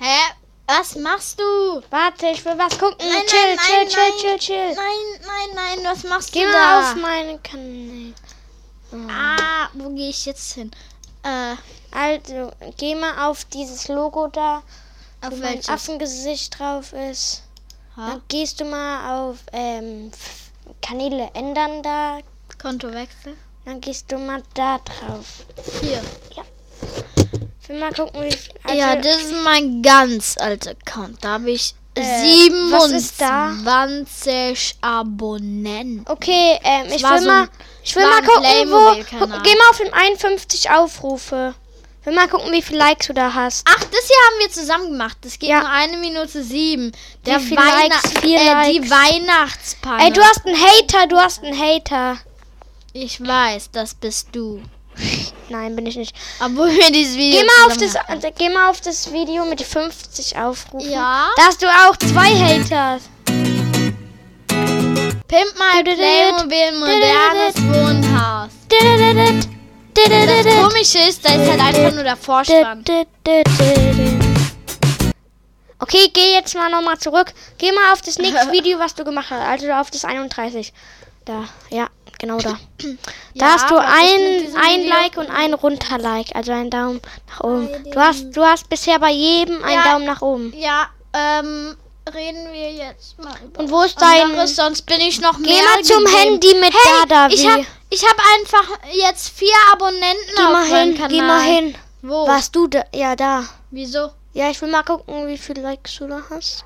Hä? 0.00 0.18
Was 0.66 0.94
machst 0.96 1.38
du? 1.40 1.82
warte, 1.90 2.26
ich 2.28 2.44
will 2.44 2.56
was 2.56 2.78
gucken. 2.78 2.96
Nein, 2.98 3.26
chill, 3.26 3.56
nein, 3.56 3.58
chill, 3.58 3.84
nein, 3.84 3.88
chill, 3.88 4.12
chill, 4.18 4.38
chill, 4.38 4.74
Nein, 4.74 5.20
nein, 5.26 5.50
nein, 5.54 5.78
was 5.84 6.04
machst 6.04 6.32
Geh 6.32 6.44
du 6.44 6.46
mal 6.52 6.52
da? 6.52 6.80
auf 6.80 6.94
meinen 6.96 7.42
Kanal. 7.42 8.14
Ah, 9.08 9.68
wo 9.74 9.90
gehe 9.90 10.10
ich 10.10 10.26
jetzt 10.26 10.52
hin? 10.54 10.70
Äh, 11.24 11.56
Also, 11.92 12.52
geh 12.76 12.94
mal 12.94 13.28
auf 13.28 13.44
dieses 13.46 13.88
Logo 13.88 14.28
da, 14.28 14.58
auf 15.22 15.30
wo 15.32 15.36
mein 15.36 15.42
welches? 15.54 15.68
Affengesicht 15.68 16.58
drauf 16.58 16.92
ist. 16.92 17.42
Ha? 17.96 18.10
Dann 18.10 18.22
gehst 18.28 18.60
du 18.60 18.64
mal 18.64 19.28
auf 19.28 19.38
ähm, 19.52 20.12
Kanäle 20.80 21.30
ändern 21.34 21.82
da. 21.82 22.20
Kontowechsel? 22.62 23.36
Dann 23.64 23.80
gehst 23.80 24.10
du 24.12 24.18
mal 24.18 24.42
da 24.54 24.78
drauf. 24.78 25.44
Hier. 25.80 26.00
Ich 26.30 26.38
will 27.70 27.78
mal 27.78 27.92
gucken, 27.92 28.22
wie 28.24 28.32
viel. 28.32 28.52
Also, 28.64 28.76
ja, 28.78 28.96
das 28.96 29.16
ist 29.22 29.34
mein 29.44 29.82
ganz 29.82 30.36
alter 30.38 30.72
Account. 30.72 31.22
Da 31.24 31.28
habe 31.30 31.50
ich 31.50 31.74
Äh, 31.94 32.02
was 32.70 32.90
ist 32.92 33.20
da? 33.20 33.50
27 33.52 34.76
Abonnenten. 34.80 36.04
Okay, 36.08 36.58
ähm, 36.62 36.86
ich 36.94 37.02
will 37.02 37.18
so 37.18 37.26
mal, 37.26 37.48
ich 37.82 37.96
will 37.96 38.06
mal 38.06 38.22
gucken, 38.22 38.70
wo. 38.70 38.94
Guck, 39.18 39.42
geh 39.42 39.54
mal 39.56 39.70
auf 39.70 39.78
den 39.78 39.92
51 39.92 40.70
Aufrufe. 40.70 41.54
Ich 42.00 42.06
will 42.06 42.14
mal 42.14 42.28
gucken, 42.28 42.50
wie 42.52 42.62
viele 42.62 42.78
Likes 42.78 43.08
du 43.08 43.12
da 43.12 43.34
hast. 43.34 43.66
Ach, 43.68 43.76
das 43.84 44.06
hier 44.06 44.16
haben 44.26 44.38
wir 44.40 44.50
zusammen 44.50 44.90
gemacht. 44.92 45.18
Das 45.22 45.38
geht 45.38 45.50
Ja. 45.50 45.60
nur 45.60 45.68
eine 45.70 45.96
Minute 45.98 46.42
sieben. 46.44 46.92
Der 47.26 47.40
Wie 47.40 47.46
viel 47.48 47.58
Weihna- 47.58 47.88
Likes? 47.88 48.20
Vier 48.22 48.40
äh, 48.40 48.72
Die. 48.80 48.88
Weihnachtspanne. 48.90 50.04
Ey, 50.04 50.12
du 50.12 50.22
hast 50.22 50.46
einen 50.46 50.56
Hater, 50.56 51.06
du 51.08 51.16
hast 51.18 51.42
einen 51.42 51.58
Hater. 51.58 52.18
Ich 52.92 53.20
weiß, 53.20 53.70
das 53.72 53.94
bist 53.94 54.28
du. 54.32 54.62
Nein, 55.50 55.74
bin 55.74 55.84
ich 55.86 55.96
nicht. 55.96 56.14
Obwohl 56.38 56.70
wir 56.70 56.92
dieses 56.92 57.16
Video 57.16 57.40
Geh 57.40 57.46
mal 57.46 57.66
auf 57.66 57.76
das, 57.76 57.96
also, 57.96 58.28
geh 58.38 58.48
mal 58.48 58.70
auf 58.70 58.80
das 58.80 59.12
Video 59.12 59.44
mit 59.44 59.58
den 59.58 59.66
50 59.66 60.36
Aufrufen. 60.36 60.90
Ja. 60.90 61.28
Da 61.36 61.42
hast 61.42 61.60
du 61.60 61.66
auch 61.66 61.96
zwei 61.96 62.30
Haters. 62.30 63.02
Pimp 65.26 65.54
my 65.58 65.82
Playmobil 65.82 66.78
modernes 66.78 67.56
Wohnhaus. 67.56 68.50
Das 69.92 70.54
Komische 70.54 70.98
ist, 71.08 71.24
da 71.24 71.34
ist 71.34 71.50
halt 71.50 71.60
einfach 71.60 71.92
nur 71.94 72.04
der 72.04 72.16
Vorspann. 72.16 72.84
Okay, 75.80 76.10
geh 76.12 76.34
jetzt 76.34 76.54
mal 76.54 76.70
nochmal 76.70 76.98
zurück. 76.98 77.32
Geh 77.58 77.72
mal 77.72 77.92
auf 77.92 78.02
das 78.02 78.18
nächste 78.18 78.52
Video, 78.52 78.78
was 78.78 78.94
du 78.94 79.02
gemacht 79.02 79.30
hast. 79.30 79.40
Also 79.44 79.72
auf 79.72 79.90
das 79.90 80.04
31. 80.04 80.72
Da, 81.24 81.44
ja, 81.70 81.88
genau 82.20 82.38
da. 82.38 82.56
Da 83.34 83.46
Ja, 83.46 83.52
hast 83.54 83.70
du 83.70 83.76
ein, 83.76 84.54
ein? 84.60 84.86
Like 84.88 85.16
und 85.16 85.28
ein 85.30 85.54
Runterlike. 85.54 86.34
Also 86.34 86.52
einen 86.52 86.70
Daumen 86.70 87.00
nach 87.28 87.40
oben. 87.40 87.68
Du 87.92 88.00
hast, 88.00 88.24
du 88.32 88.44
hast 88.44 88.68
bisher 88.68 88.98
bei 88.98 89.10
jedem 89.12 89.62
einen 89.62 89.74
Ja. 89.74 89.92
Daumen 89.92 90.04
nach 90.06 90.20
oben. 90.22 90.52
Ja, 90.56 90.88
ähm, 91.14 91.76
reden 92.12 92.52
wir 92.52 92.72
jetzt 92.72 93.18
mal 93.22 93.34
über 93.44 93.60
Und 93.60 93.70
wo 93.70 93.82
ist 93.82 94.00
dein... 94.00 94.22
anderes, 94.22 94.56
sonst 94.56 94.82
bin 94.82 95.00
ich 95.00 95.20
noch 95.20 95.36
Geh 95.38 95.50
mehr 95.50 95.62
mal 95.62 95.82
zum 95.82 96.04
gegeben. 96.04 96.16
Handy 96.18 96.54
mit 96.54 96.72
Hey, 96.74 97.06
Dada. 97.08 97.28
ich 97.32 97.46
hab, 97.48 97.60
ich 97.90 98.04
hab 98.04 98.16
einfach 98.38 98.78
jetzt 98.92 99.28
vier 99.30 99.54
Abonnenten 99.72 100.34
Geh 100.36 100.42
auf 100.42 100.52
mal 100.52 100.64
hin, 100.66 100.94
Kanal. 100.94 101.08
geh 101.08 101.22
mal 101.22 101.42
hin. 101.42 101.74
Wo? 102.02 102.26
Warst 102.26 102.54
du 102.56 102.66
da? 102.66 102.84
Ja, 102.94 103.14
da. 103.14 103.44
Wieso? 103.70 104.10
Ja, 104.32 104.50
ich 104.50 104.60
will 104.62 104.70
mal 104.70 104.82
gucken, 104.82 105.26
wie 105.28 105.38
viele 105.38 105.62
Likes 105.62 105.96
du 105.96 106.06
da 106.08 106.20
hast. 106.30 106.64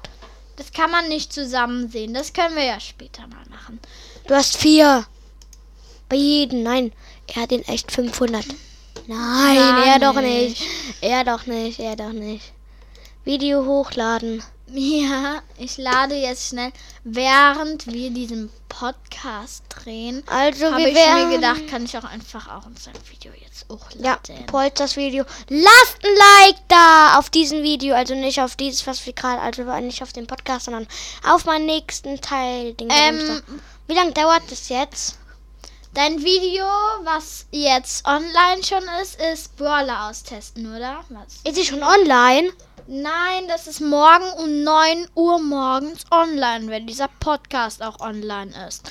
Das 0.56 0.70
kann 0.72 0.90
man 0.90 1.08
nicht 1.08 1.32
zusammen 1.32 1.88
sehen. 1.90 2.14
Das 2.14 2.32
können 2.32 2.54
wir 2.56 2.64
ja 2.64 2.78
später 2.80 3.22
mal 3.22 3.44
machen. 3.50 3.80
Du 4.28 4.34
hast 4.34 4.56
vier. 4.56 5.04
Bei 6.08 6.16
jedem. 6.16 6.62
Nein, 6.62 6.92
er 7.26 7.42
hat 7.42 7.52
in 7.52 7.62
echt 7.64 7.90
500. 7.92 8.44
Nein, 9.06 9.56
Gar 9.56 9.86
er 9.86 9.98
doch 9.98 10.20
nicht. 10.20 10.62
Er 11.00 11.24
doch 11.24 11.46
nicht, 11.46 11.78
er 11.78 11.96
doch 11.96 12.12
nicht. 12.12 12.52
Video 13.24 13.64
hochladen. 13.64 14.42
Ja, 14.66 15.42
ich 15.58 15.76
lade 15.76 16.14
jetzt 16.14 16.48
schnell, 16.48 16.72
während 17.04 17.86
wir 17.86 18.10
diesen 18.10 18.50
Podcast 18.68 19.62
drehen, 19.68 20.22
Also, 20.26 20.72
habe 20.72 20.88
ich 20.88 20.94
mir 20.94 21.36
gedacht, 21.36 21.68
kann 21.68 21.84
ich 21.84 21.96
auch 21.96 22.04
einfach 22.04 22.48
auch 22.48 22.66
unser 22.66 22.90
Video 23.10 23.30
jetzt 23.40 23.66
Ja, 23.68 23.76
hochladen. 23.76 24.46
Polsters 24.46 24.96
Video. 24.96 25.24
Lasst 25.48 25.98
ein 26.02 26.16
Like 26.16 26.68
da 26.68 27.18
auf 27.18 27.30
diesen 27.30 27.62
Video. 27.62 27.94
Also 27.94 28.14
nicht 28.14 28.40
auf 28.40 28.56
dieses, 28.56 28.86
was 28.86 29.04
wir 29.06 29.12
gerade, 29.12 29.40
also 29.40 29.62
nicht 29.80 30.02
auf 30.02 30.12
den 30.12 30.26
Podcast, 30.26 30.64
sondern 30.64 30.88
auf 31.24 31.44
meinen 31.44 31.66
nächsten 31.66 32.20
Teil. 32.20 32.74
Den 32.74 32.88
Ähm. 32.90 33.42
Wie 33.86 33.94
lange 33.94 34.12
dauert 34.12 34.42
das 34.50 34.70
jetzt? 34.70 35.18
Dein 35.94 36.18
Video, 36.24 36.64
was 37.04 37.46
jetzt 37.52 38.04
online 38.04 38.64
schon 38.64 38.82
ist, 39.00 39.20
ist 39.20 39.56
Brawler 39.56 40.08
austesten, 40.08 40.66
oder? 40.74 41.04
Was? 41.10 41.36
Ist 41.44 41.54
sie 41.54 41.64
schon 41.64 41.84
online? 41.84 42.50
Nein, 42.88 43.46
das 43.46 43.68
ist 43.68 43.80
morgen 43.80 44.28
um 44.38 44.64
9 44.64 45.06
Uhr 45.14 45.40
morgens 45.40 46.04
online, 46.10 46.66
wenn 46.66 46.88
dieser 46.88 47.06
Podcast 47.20 47.80
auch 47.80 48.00
online 48.00 48.50
ist. 48.66 48.90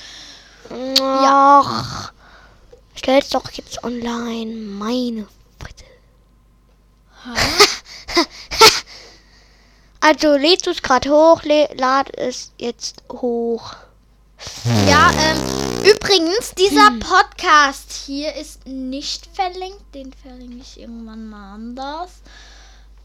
Ach, 1.02 2.10
stell's 2.94 3.28
doch 3.28 3.50
jetzt 3.50 3.84
online. 3.84 4.54
Meine 4.54 5.26
Fresse. 5.60 5.84
also 10.00 10.36
lädst 10.38 10.66
du 10.66 10.70
es 10.70 10.80
gerade 10.80 11.10
hoch, 11.10 11.42
lad 11.74 12.16
es 12.16 12.50
jetzt 12.56 13.02
hoch. 13.12 13.74
Ja, 14.88 15.10
ähm, 15.18 15.73
übrigens, 15.84 16.54
dieser 16.56 16.90
Podcast 16.98 17.92
hier 18.06 18.34
ist 18.34 18.66
nicht 18.66 19.28
verlinkt. 19.34 19.94
Den 19.94 20.12
verlinke 20.12 20.56
ich 20.56 20.80
irgendwann 20.80 21.28
mal 21.28 21.54
anders. 21.54 22.10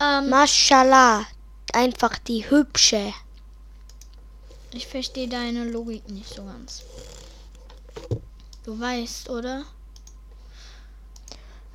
Ähm, 0.01 0.29
Mashallah. 0.29 1.25
Einfach 1.73 2.17
die 2.19 2.49
hübsche. 2.49 3.13
ich 4.71 4.87
verstehe 4.87 5.27
deine 5.27 5.65
Logik 5.65 6.09
nicht 6.09 6.33
so 6.33 6.43
ganz. 6.43 6.83
Du 8.63 8.79
weißt, 8.79 9.29
oder? 9.29 9.65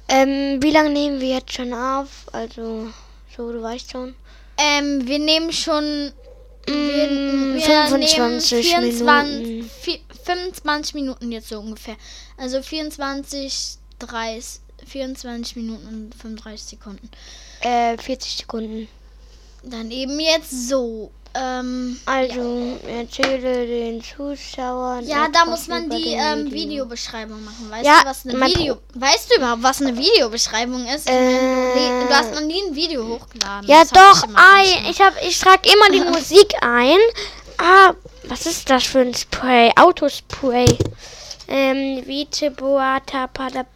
Ähm, 0.08 0.62
wie 0.62 0.70
lange 0.70 0.90
nehmen 0.90 1.20
wir 1.20 1.28
jetzt 1.36 1.52
schon 1.52 1.72
auf? 1.72 2.26
Also, 2.32 2.88
so, 3.36 3.52
du 3.52 3.62
weißt 3.62 3.90
schon. 3.90 4.14
Ähm, 4.56 5.06
wir 5.06 5.18
nehmen 5.18 5.52
schon. 5.52 6.12
Wir, 6.66 6.74
wir 7.54 7.60
25 7.60 8.70
nehmen 8.76 8.92
24, 8.92 9.46
Minuten. 9.46 9.70
vi- 9.84 10.00
25 10.24 10.94
Minuten 10.94 11.32
jetzt 11.32 11.48
so 11.48 11.58
ungefähr. 11.60 11.96
Also 12.36 12.62
24, 12.62 13.78
30, 13.98 14.60
24 14.86 15.56
Minuten 15.56 15.86
und 15.86 16.14
35 16.14 16.66
Sekunden. 16.78 17.10
Äh, 17.60 17.96
40 17.98 18.36
Sekunden. 18.38 18.88
Dann 19.62 19.90
eben 19.90 20.18
jetzt 20.20 20.68
so. 20.68 21.10
Ähm, 21.34 21.98
Also, 22.06 22.78
erzähle 22.86 23.66
den 23.66 24.02
Zuschauern. 24.02 25.06
ja, 25.06 25.28
da 25.28 25.44
muss 25.44 25.68
man 25.68 25.90
die 25.90 26.12
ähm, 26.12 26.46
Video. 26.46 26.52
Videobeschreibung 26.54 27.44
machen. 27.44 27.70
Weißt 27.70 27.84
Ja, 27.84 28.00
du, 28.02 28.08
was 28.08 28.26
eine 28.26 28.40
Video? 28.46 28.78
Weißt 28.94 29.30
du 29.30 29.36
überhaupt, 29.38 29.62
was 29.62 29.80
eine 29.82 29.96
Videobeschreibung 29.96 30.86
ist? 30.86 31.08
Äh, 31.08 32.06
du, 32.08 32.14
hast 32.14 32.34
noch 32.34 32.40
nie 32.40 32.62
ein 32.68 32.74
Video 32.74 33.06
hochgeladen. 33.06 33.68
Ja, 33.68 33.82
Das 33.84 33.90
doch, 33.90 34.28
ich 34.62 34.90
ich 34.90 35.00
hab, 35.00 35.14
ich 35.26 35.38
trage 35.38 35.68
immer 35.72 35.90
die 35.90 36.10
Musik 36.16 36.54
ein. 36.62 36.98
Ah, 37.58 37.94
was 38.24 38.46
ist 38.46 38.68
das 38.70 38.84
für 38.84 39.00
ein 39.00 39.14
Spray? 39.14 39.70
Autospray. 39.76 40.78
Ähm, 41.48 42.06
Vite 42.06 42.50
Boata 42.50 43.26
Pada. 43.28 43.66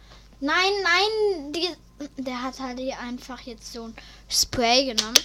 Nein, 0.41 0.71
nein, 0.83 1.51
die, 1.53 1.69
der 2.17 2.41
hat 2.41 2.59
halt 2.59 2.79
hier 2.79 2.97
einfach 2.99 3.39
jetzt 3.41 3.73
so 3.73 3.83
ein 3.83 3.95
Spray 4.29 4.85
genommen. 4.85 5.17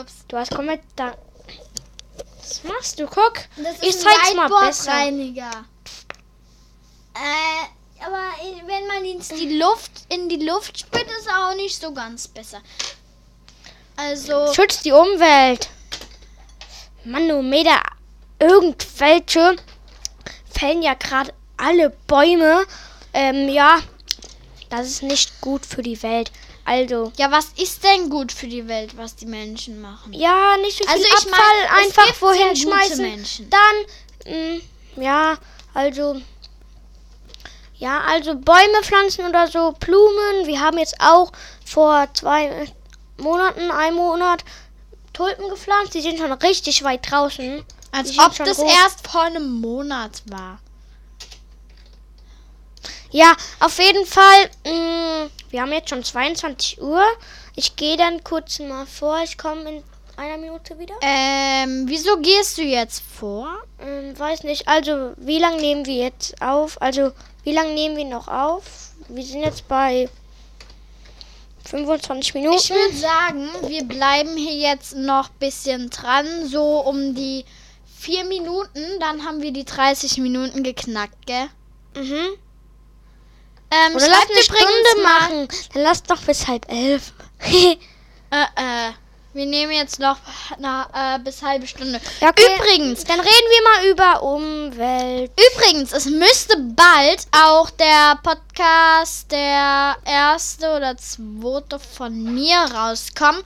Ups. 0.00 0.24
Du 0.28 0.36
hast 0.36 0.54
komplett 0.54 0.80
da. 0.96 1.16
Was 2.38 2.64
machst 2.64 2.98
du? 2.98 3.06
Guck. 3.06 3.34
Das 3.56 3.80
Ich 3.80 3.90
ist 3.90 4.02
zeig's 4.02 4.30
ein 4.30 4.36
mal 4.36 4.48
besser. 4.48 4.92
Äh, 7.14 8.02
aber 8.04 8.30
wenn 8.66 8.86
man 8.86 9.04
ihn 9.04 9.20
in 9.20 9.36
die 9.36 9.58
Luft, 9.58 9.90
in 10.10 10.28
die 10.28 10.44
Luft 10.44 10.78
spürt, 10.78 11.06
ist 11.18 11.26
er 11.26 11.48
auch 11.48 11.54
nicht 11.56 11.80
so 11.80 11.92
ganz 11.92 12.28
besser. 12.28 12.60
Also, 13.96 14.52
Schützt 14.52 14.84
die 14.84 14.92
Umwelt. 14.92 15.70
Manometer. 17.04 17.80
Irgendwelche 18.38 19.56
fällen 20.50 20.82
ja 20.82 20.94
gerade 20.94 21.32
alle 21.56 21.90
Bäume. 22.06 22.66
Ähm, 23.14 23.48
ja. 23.48 23.80
Das 24.68 24.86
ist 24.86 25.02
nicht 25.02 25.40
gut 25.40 25.64
für 25.64 25.82
die 25.82 26.02
Welt. 26.02 26.30
Also, 26.68 27.12
ja, 27.16 27.30
was 27.30 27.46
ist 27.56 27.84
denn 27.84 28.10
gut 28.10 28.32
für 28.32 28.48
die 28.48 28.66
Welt, 28.66 28.96
was 28.96 29.14
die 29.14 29.26
Menschen 29.26 29.80
machen? 29.80 30.12
ja, 30.12 30.56
nicht 30.56 30.76
so 30.76 30.84
viel 30.84 30.92
Also 30.92 31.06
ich 31.06 31.14
Abfall 31.14 31.68
mein, 31.70 31.88
es 31.88 31.98
einfach 31.98 32.22
wohin 32.22 32.56
schmeißen. 32.56 33.02
Menschen. 33.02 33.50
Dann, 33.50 34.34
mh, 34.34 34.60
ja, 34.96 35.38
also, 35.74 36.20
ja, 37.76 38.00
also 38.00 38.34
Bäume 38.34 38.82
pflanzen 38.82 39.26
oder 39.26 39.46
so, 39.46 39.72
Blumen. 39.78 40.46
Wir 40.46 40.60
haben 40.60 40.78
jetzt 40.78 40.96
auch 40.98 41.30
vor 41.64 42.08
zwei 42.14 42.66
Monaten, 43.16 43.70
ein 43.70 43.94
Monat 43.94 44.44
Tulpen 45.12 45.48
gepflanzt. 45.48 45.94
Die 45.94 46.00
sind 46.00 46.18
schon 46.18 46.32
richtig 46.32 46.82
weit 46.82 47.08
draußen. 47.08 47.64
Als 47.92 48.18
ob 48.18 48.34
das 48.34 48.56
groß. 48.56 48.72
erst 48.72 49.06
vor 49.06 49.22
einem 49.22 49.60
Monat 49.60 50.22
war. 50.26 50.58
Ja, 53.10 53.36
auf 53.60 53.78
jeden 53.78 54.04
Fall. 54.04 54.50
Mh, 54.66 55.30
wir 55.50 55.62
haben 55.62 55.72
jetzt 55.72 55.90
schon 55.90 56.04
22 56.04 56.80
Uhr. 56.80 57.02
Ich 57.54 57.76
gehe 57.76 57.96
dann 57.96 58.22
kurz 58.24 58.58
mal 58.58 58.86
vor. 58.86 59.18
Ich 59.24 59.38
komme 59.38 59.70
in 59.70 59.82
einer 60.16 60.38
Minute 60.38 60.78
wieder. 60.78 60.94
Ähm, 61.02 61.84
wieso 61.86 62.18
gehst 62.18 62.58
du 62.58 62.62
jetzt 62.62 63.02
vor? 63.02 63.48
Ähm, 63.80 64.18
weiß 64.18 64.44
nicht. 64.44 64.66
Also, 64.68 65.12
wie 65.16 65.38
lange 65.38 65.60
nehmen 65.60 65.86
wir 65.86 65.96
jetzt 65.96 66.40
auf? 66.40 66.80
Also, 66.80 67.12
wie 67.44 67.52
lange 67.52 67.74
nehmen 67.74 67.96
wir 67.96 68.04
noch 68.04 68.28
auf? 68.28 68.64
Wir 69.08 69.24
sind 69.24 69.42
jetzt 69.42 69.68
bei 69.68 70.08
25 71.64 72.34
Minuten. 72.34 72.56
Ich 72.56 72.70
würde 72.70 72.96
sagen, 72.96 73.48
wir 73.68 73.84
bleiben 73.84 74.36
hier 74.36 74.54
jetzt 74.54 74.96
noch 74.96 75.28
ein 75.28 75.38
bisschen 75.38 75.90
dran, 75.90 76.26
so 76.46 76.80
um 76.80 77.14
die 77.14 77.44
vier 77.98 78.24
Minuten, 78.24 79.00
dann 79.00 79.24
haben 79.24 79.42
wir 79.42 79.52
die 79.52 79.64
30 79.64 80.18
Minuten 80.18 80.62
geknackt, 80.62 81.26
gell? 81.26 81.48
mhm. 81.94 82.36
Ähm, 83.70 83.96
Oder 83.96 84.08
lass 84.08 84.30
eine 84.30 84.42
Stunde 84.42 85.02
machen. 85.02 85.48
Dann 85.74 85.82
lass 85.82 86.02
doch 86.02 86.20
bis 86.22 86.46
halb 86.46 86.70
elf. 86.70 87.12
Äh, 88.28 88.88
äh, 88.88 88.92
wir 89.34 89.46
nehmen 89.46 89.70
jetzt 89.70 90.00
noch 90.00 90.16
na, 90.58 90.88
äh, 91.14 91.18
bis 91.20 91.42
halbe 91.42 91.66
Stunde. 91.66 92.00
Ja, 92.20 92.30
okay. 92.30 92.56
Übrigens, 92.56 93.04
Dann 93.04 93.20
reden 93.20 93.30
wir 93.30 93.62
mal 93.62 93.86
über 93.92 94.22
Umwelt. 94.22 95.30
übrigens, 95.38 95.92
es 95.92 96.06
müsste 96.06 96.56
bald 96.56 97.26
auch 97.32 97.70
der 97.70 98.18
Podcast, 98.22 99.30
der 99.30 99.96
erste 100.06 100.74
oder 100.74 100.96
zweite 100.96 101.78
von 101.78 102.34
mir 102.34 102.56
rauskommen. 102.56 103.42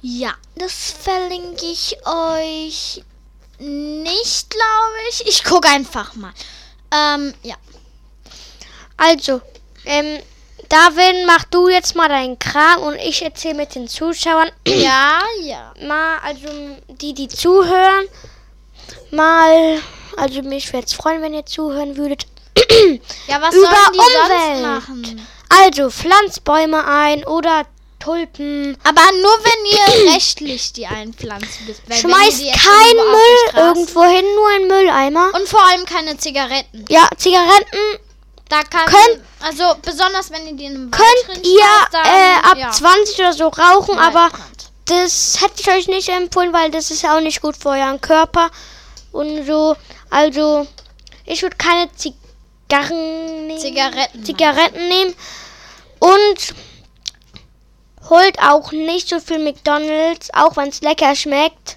Ja, 0.00 0.32
das 0.56 0.94
verlinke 0.98 1.66
ich 1.66 1.98
euch 2.06 3.04
nicht, 3.58 4.48
glaube 4.48 4.96
ich. 5.10 5.26
Ich 5.28 5.44
gucke 5.44 5.68
einfach 5.68 6.14
mal. 6.14 6.32
Ähm, 6.90 7.34
ja. 7.42 7.56
Also, 9.00 9.40
ähm, 9.86 10.18
Darwin, 10.68 11.24
mach 11.26 11.44
du 11.44 11.68
jetzt 11.68 11.96
mal 11.96 12.08
deinen 12.10 12.38
Kram 12.38 12.82
und 12.82 12.96
ich 12.96 13.22
erzähle 13.22 13.54
mit 13.54 13.74
den 13.74 13.88
Zuschauern 13.88 14.50
Ja, 14.68 15.20
ja. 15.42 15.72
mal, 15.86 16.18
also 16.22 16.46
die, 16.88 17.14
die 17.14 17.26
zuhören, 17.26 18.06
mal, 19.10 19.80
also 20.18 20.42
mich 20.42 20.70
würde 20.70 20.86
es 20.86 20.92
freuen, 20.92 21.22
wenn 21.22 21.32
ihr 21.32 21.46
zuhören 21.46 21.96
würdet. 21.96 22.26
Ja, 23.26 23.40
was 23.40 23.54
Über 23.54 23.66
sollen 23.66 23.92
die 23.94 23.98
Umwelt. 23.98 24.28
sonst 24.28 24.62
machen? 24.62 25.26
Also, 25.48 25.90
pflanzt 25.90 26.44
Bäume 26.44 26.84
ein 26.86 27.24
oder 27.24 27.64
Tulpen. 27.98 28.76
Aber 28.84 29.00
nur 29.00 29.38
wenn 29.44 30.04
ihr 30.06 30.12
rechtlich 30.14 30.72
die 30.74 30.86
einpflanzen 30.86 31.66
dürft. 31.66 31.82
Schmeißt 31.88 32.42
kein 32.42 32.96
Müll 32.96 33.66
irgendwo 33.66 34.02
hin, 34.04 34.24
nur 34.34 34.48
ein 34.48 34.68
Mülleimer. 34.68 35.32
Und 35.34 35.48
vor 35.48 35.62
allem 35.66 35.86
keine 35.86 36.16
Zigaretten. 36.18 36.84
Ja, 36.88 37.08
Zigaretten 37.16 37.98
Da 38.50 38.62
kann 38.64 38.84
Könnt- 38.86 39.22
also 39.40 39.74
besonders 39.80 40.30
wenn 40.30 40.46
ihr 40.46 40.52
die 40.54 40.64
in 40.66 40.74
einem 40.76 40.90
könnt 40.90 41.46
ihr 41.46 41.60
dann, 41.92 42.04
äh, 42.04 42.50
ab 42.50 42.58
ja, 42.58 42.70
20 42.70 43.18
oder 43.20 43.32
so 43.32 43.46
rauchen, 43.48 43.98
aber 43.98 44.24
Waldbrand. 44.24 44.70
das 44.86 45.40
hätte 45.40 45.54
ich 45.60 45.68
euch 45.70 45.86
nicht 45.88 46.08
empfohlen, 46.10 46.52
weil 46.52 46.70
das 46.70 46.90
ist 46.90 47.02
ja 47.02 47.16
auch 47.16 47.20
nicht 47.20 47.40
gut 47.40 47.56
für 47.56 47.70
euren 47.70 48.00
Körper 48.00 48.50
und 49.12 49.46
so. 49.46 49.76
Also, 50.10 50.66
ich 51.24 51.42
würde 51.42 51.56
keine 51.56 51.88
Zigarren 51.94 53.46
nehmen. 53.46 53.60
Zigaretten. 53.60 54.24
Zigaretten 54.24 54.88
nehmen. 54.88 55.14
Und 56.00 56.54
holt 58.08 58.38
auch 58.42 58.72
nicht 58.72 59.08
so 59.08 59.20
viel 59.20 59.38
McDonalds, 59.38 60.30
auch 60.34 60.56
wenn 60.56 60.68
es 60.70 60.80
lecker 60.80 61.14
schmeckt. 61.14 61.76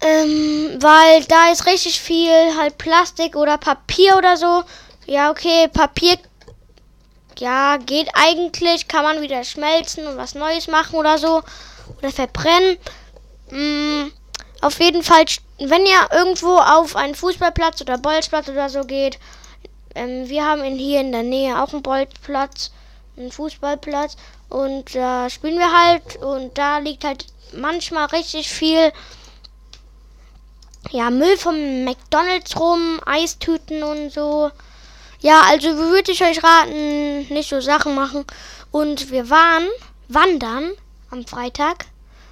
Ähm, 0.00 0.76
weil 0.80 1.24
da 1.24 1.50
ist 1.50 1.66
richtig 1.66 2.00
viel 2.00 2.56
halt 2.56 2.78
Plastik 2.78 3.36
oder 3.36 3.58
Papier 3.58 4.16
oder 4.16 4.36
so. 4.36 4.64
Ja, 5.06 5.30
okay, 5.30 5.68
Papier. 5.68 6.18
Ja, 7.38 7.78
geht 7.78 8.08
eigentlich. 8.14 8.88
Kann 8.88 9.04
man 9.04 9.22
wieder 9.22 9.44
schmelzen 9.44 10.06
und 10.06 10.16
was 10.16 10.34
Neues 10.34 10.68
machen 10.68 10.96
oder 10.96 11.18
so. 11.18 11.42
Oder 11.98 12.10
verbrennen. 12.10 12.78
Mm, 13.50 14.10
auf 14.60 14.78
jeden 14.80 15.02
Fall, 15.02 15.24
wenn 15.58 15.86
ihr 15.86 16.08
irgendwo 16.12 16.56
auf 16.58 16.96
einen 16.96 17.14
Fußballplatz 17.14 17.80
oder 17.80 17.98
Bolzplatz 17.98 18.48
oder 18.48 18.68
so 18.68 18.82
geht, 18.82 19.18
ähm, 19.94 20.28
wir 20.28 20.44
haben 20.44 20.62
in, 20.62 20.76
hier 20.76 21.00
in 21.00 21.12
der 21.12 21.22
Nähe 21.22 21.60
auch 21.60 21.72
einen 21.72 21.82
Bolzplatz, 21.82 22.70
einen 23.16 23.32
Fußballplatz 23.32 24.16
und 24.48 24.94
da 24.94 25.30
spielen 25.30 25.58
wir 25.58 25.72
halt 25.72 26.16
und 26.16 26.56
da 26.56 26.78
liegt 26.78 27.04
halt 27.04 27.26
manchmal 27.52 28.06
richtig 28.06 28.48
viel 28.48 28.92
ja, 30.90 31.10
Müll 31.10 31.36
vom 31.36 31.84
McDonalds 31.84 32.58
rum, 32.58 33.00
Eistüten 33.06 33.82
und 33.82 34.10
so. 34.10 34.50
Ja, 35.20 35.42
also 35.42 35.76
würde 35.76 36.12
ich 36.12 36.22
euch 36.22 36.42
raten, 36.42 37.28
nicht 37.28 37.50
so 37.50 37.60
Sachen 37.60 37.94
machen. 37.94 38.24
Und 38.70 39.10
wir 39.10 39.28
waren 39.28 39.68
wandern 40.08 40.72
am 41.10 41.26
Freitag, 41.26 41.84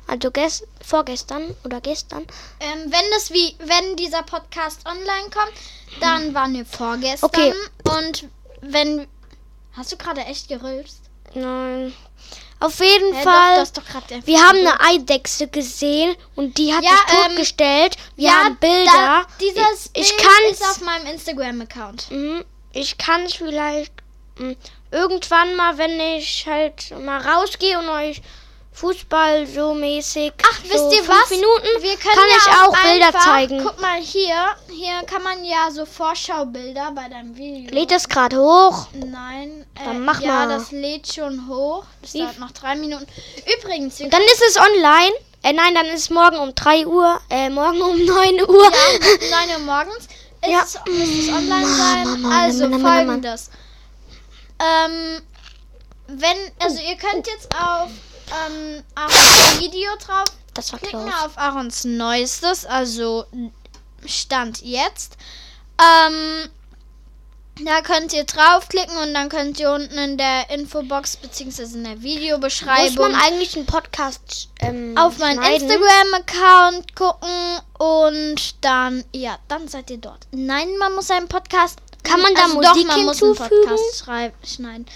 also 0.07 0.31
gest 0.31 0.67
vorgestern 0.85 1.55
oder 1.65 1.81
gestern. 1.81 2.23
Ähm, 2.61 2.85
wenn 2.87 3.11
das 3.13 3.31
wie 3.31 3.55
wenn 3.59 3.97
dieser 3.97 4.23
Podcast 4.23 4.87
online 4.87 5.31
kommt, 5.31 5.53
dann 6.01 6.35
waren 6.35 6.55
wir 6.55 6.65
vorgestern 6.65 7.29
Okay. 7.29 7.53
und 7.85 8.29
wenn 8.63 9.07
hast 9.77 9.93
du 9.93 9.97
gerade 9.97 10.23
echt 10.23 10.49
gerülpst? 10.49 11.01
Nein. 11.35 11.93
Auf 12.61 12.81
jeden 12.81 13.15
Hä, 13.15 13.23
Fall. 13.23 13.65
doch, 13.65 13.83
doch 13.83 14.27
Wir 14.27 14.41
haben 14.43 14.59
eine 14.59 14.81
Eidechse 14.81 15.47
gesehen 15.47 16.17
und 16.35 16.59
die 16.59 16.75
hat 16.75 16.83
Ja, 16.83 16.91
sich 16.91 17.01
ähm, 17.17 17.27
totgestellt. 17.29 17.97
Wir 18.17 18.27
ja, 18.29 18.45
haben 18.45 18.57
Bilder. 18.57 18.91
Da, 18.93 19.27
dieses 19.41 19.91
ich 19.95 20.09
Bild 20.17 20.23
kann's- 20.29 20.61
ist 20.61 20.63
auf 20.65 20.81
meinem 20.81 21.07
Instagram-Account. 21.07 22.11
Mhm, 22.11 22.45
Ich 22.73 22.99
kann 22.99 23.23
es 23.27 23.35
vielleicht 23.35 23.93
mm, 24.39 24.53
irgendwann 24.91 25.55
mal, 25.55 25.79
wenn 25.79 26.01
ich 26.01 26.47
halt 26.49 26.91
mal 26.99 27.21
rausgehe 27.21 27.79
und 27.79 27.89
euch 27.89 28.23
Fußball 28.81 29.47
so 29.47 29.75
mäßig. 29.75 30.33
Ach, 30.43 30.59
so 30.63 30.71
wisst 30.71 30.93
ihr 30.97 31.03
fünf 31.05 31.09
was? 31.23 31.31
Minuten 31.31 31.67
Wir 31.83 31.97
können 31.97 32.15
kann 32.15 32.29
ja 32.31 32.37
ich 32.37 32.61
auch 32.61 32.83
Bilder 32.83 33.07
einfach, 33.09 33.25
zeigen. 33.25 33.63
Guck 33.65 33.81
mal 33.81 33.97
hier, 34.01 34.37
hier 34.71 35.03
kann 35.07 35.23
man 35.25 35.45
ja 35.45 35.69
so 35.71 35.85
Vorschaubilder 35.85 36.93
bei 36.95 37.09
deinem 37.09 37.37
Video. 37.37 37.75
Lädt 37.75 37.91
es 37.91 38.09
gerade 38.09 38.39
hoch? 38.39 38.87
Nein, 38.93 39.67
äh, 39.75 39.85
Dann 39.85 40.05
mach 40.05 40.21
ja, 40.21 40.47
mal. 40.47 40.49
das 40.49 40.71
lädt 40.71 41.13
schon 41.13 41.49
hoch. 41.49 41.85
Das 42.03 42.15
Wie- 42.15 42.21
dauert 42.21 42.39
noch 42.39 42.53
drei 42.53 42.77
Minuten. 42.77 43.07
Übrigens, 43.61 43.99
dann 43.99 44.23
ist 44.23 44.43
es 44.49 44.57
online. 44.57 45.13
Äh, 45.43 45.53
nein, 45.55 45.75
dann 45.75 45.87
ist 45.87 46.11
morgen 46.11 46.37
um 46.37 46.55
3 46.55 46.87
Uhr. 46.87 47.21
Äh, 47.31 47.49
morgen 47.51 47.81
um 47.83 48.05
9 48.05 48.41
Uhr. 48.49 48.65
Ja, 48.65 49.47
9 49.47 49.51
Uhr 49.51 49.59
morgens. 49.67 50.05
Ist 50.41 50.51
Ja. 50.51 50.63
es, 50.63 50.75
muss 50.87 51.09
es 51.09 51.29
online 51.29 51.67
sein? 51.67 52.05
Mann, 52.05 52.21
Mann, 52.23 52.33
also 52.33 52.69
Mann, 52.69 52.81
folgendes. 52.81 53.51
Ähm, 54.61 55.21
wenn, 56.09 56.37
also 56.61 56.79
ihr 56.81 56.97
könnt 56.97 57.27
jetzt 57.27 57.49
auf 57.55 57.91
ähm, 58.47 58.83
Aarons 58.95 59.61
Video 59.61 59.91
drauf 60.05 60.25
Das 60.55 60.73
war 60.73 60.79
klicken 60.79 61.01
close. 61.03 61.25
auf 61.25 61.39
Aarons 61.39 61.85
neuestes, 61.85 62.65
also 62.67 63.27
Stand 64.07 64.63
jetzt. 64.63 65.17
Ähm, 65.81 66.49
da 67.65 67.81
könnt 67.81 68.13
ihr 68.13 68.23
draufklicken 68.25 68.97
und 68.99 69.13
dann 69.15 69.29
könnt 69.29 69.59
ihr 69.59 69.73
unten 69.73 69.99
in 69.99 70.17
der 70.17 70.49
Infobox 70.51 71.17
bzw. 71.17 71.63
in 71.75 71.85
der 71.85 71.95
Muss 71.97 72.03
Videobeschreibung 72.05 73.11
man 73.13 73.21
eigentlich 73.21 73.57
einen 73.57 73.67
Podcast 73.67 74.49
ähm, 74.61 74.97
auf 74.97 75.19
meinen? 75.19 75.43
Instagram-Account 75.43 76.95
gucken 76.95 77.59
und 77.79 78.55
dann, 78.65 79.05
ja, 79.13 79.39
dann 79.49 79.67
seid 79.67 79.91
ihr 79.91 79.99
dort. 79.99 80.27
Nein, 80.31 80.69
man 80.79 80.95
muss 80.95 81.11
einen 81.11 81.27
Podcast. 81.29 81.81
Kann 82.05 82.21
man 82.23 82.33
da 82.35 82.43
also 82.45 82.55
Musik 82.55 82.87
doch, 82.89 82.97
man 82.97 83.05
muss 83.07 83.23
einen 83.23 83.35
hinzufügen? 83.35 83.61
Podcast 83.69 83.99
schrei- 84.05 84.33
schneiden. 84.45 84.87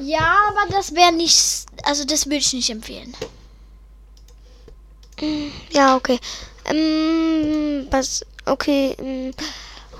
Ja, 0.00 0.36
aber 0.48 0.66
das 0.72 0.94
wäre 0.94 1.12
nicht, 1.12 1.66
also 1.84 2.04
das 2.04 2.26
würde 2.26 2.36
ich 2.36 2.52
nicht 2.52 2.70
empfehlen. 2.70 3.14
Ja, 5.70 5.96
okay. 5.96 6.18
Ähm, 6.64 7.88
was? 7.90 8.24
Okay. 8.44 8.94
ähm, 8.98 9.32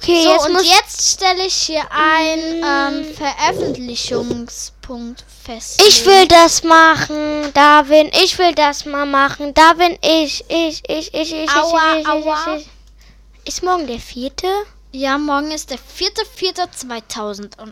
Okay, 0.01 0.23
So, 0.23 0.31
jetzt 0.31 0.49
und 0.49 0.63
jetzt 0.65 1.11
stelle 1.15 1.45
ich 1.45 1.55
hier 1.55 1.83
einen 1.91 2.63
ähm, 2.65 3.05
Veröffentlichungspunkt 3.15 5.25
fest. 5.45 5.83
ich 5.89 6.07
will 6.07 6.29
das 6.29 6.63
machen, 6.63 7.53
Darwin. 7.53 8.09
Ich 8.23 8.39
will 8.39 8.55
das 8.55 8.85
mal 8.85 9.07
machen, 9.07 9.55
Darwin. 9.55 9.99
Ich, 10.01 10.45
ich, 10.49 10.89
ich, 10.89 11.13
ich, 11.13 11.33
ich, 11.33 11.51
Aua, 11.51 11.95
ich, 11.97 12.03
ich, 12.03 12.09
aua. 12.09 12.57
ich, 12.59 12.63
ich. 12.63 12.69
Ist 13.49 13.65
morgen 13.65 13.89
der 13.89 13.99
vierte? 13.99 14.47
Ja, 14.91 15.19
morgen 15.19 15.51
ist 15.51 15.69
der 15.71 15.79
4.4.2021. 15.79 17.67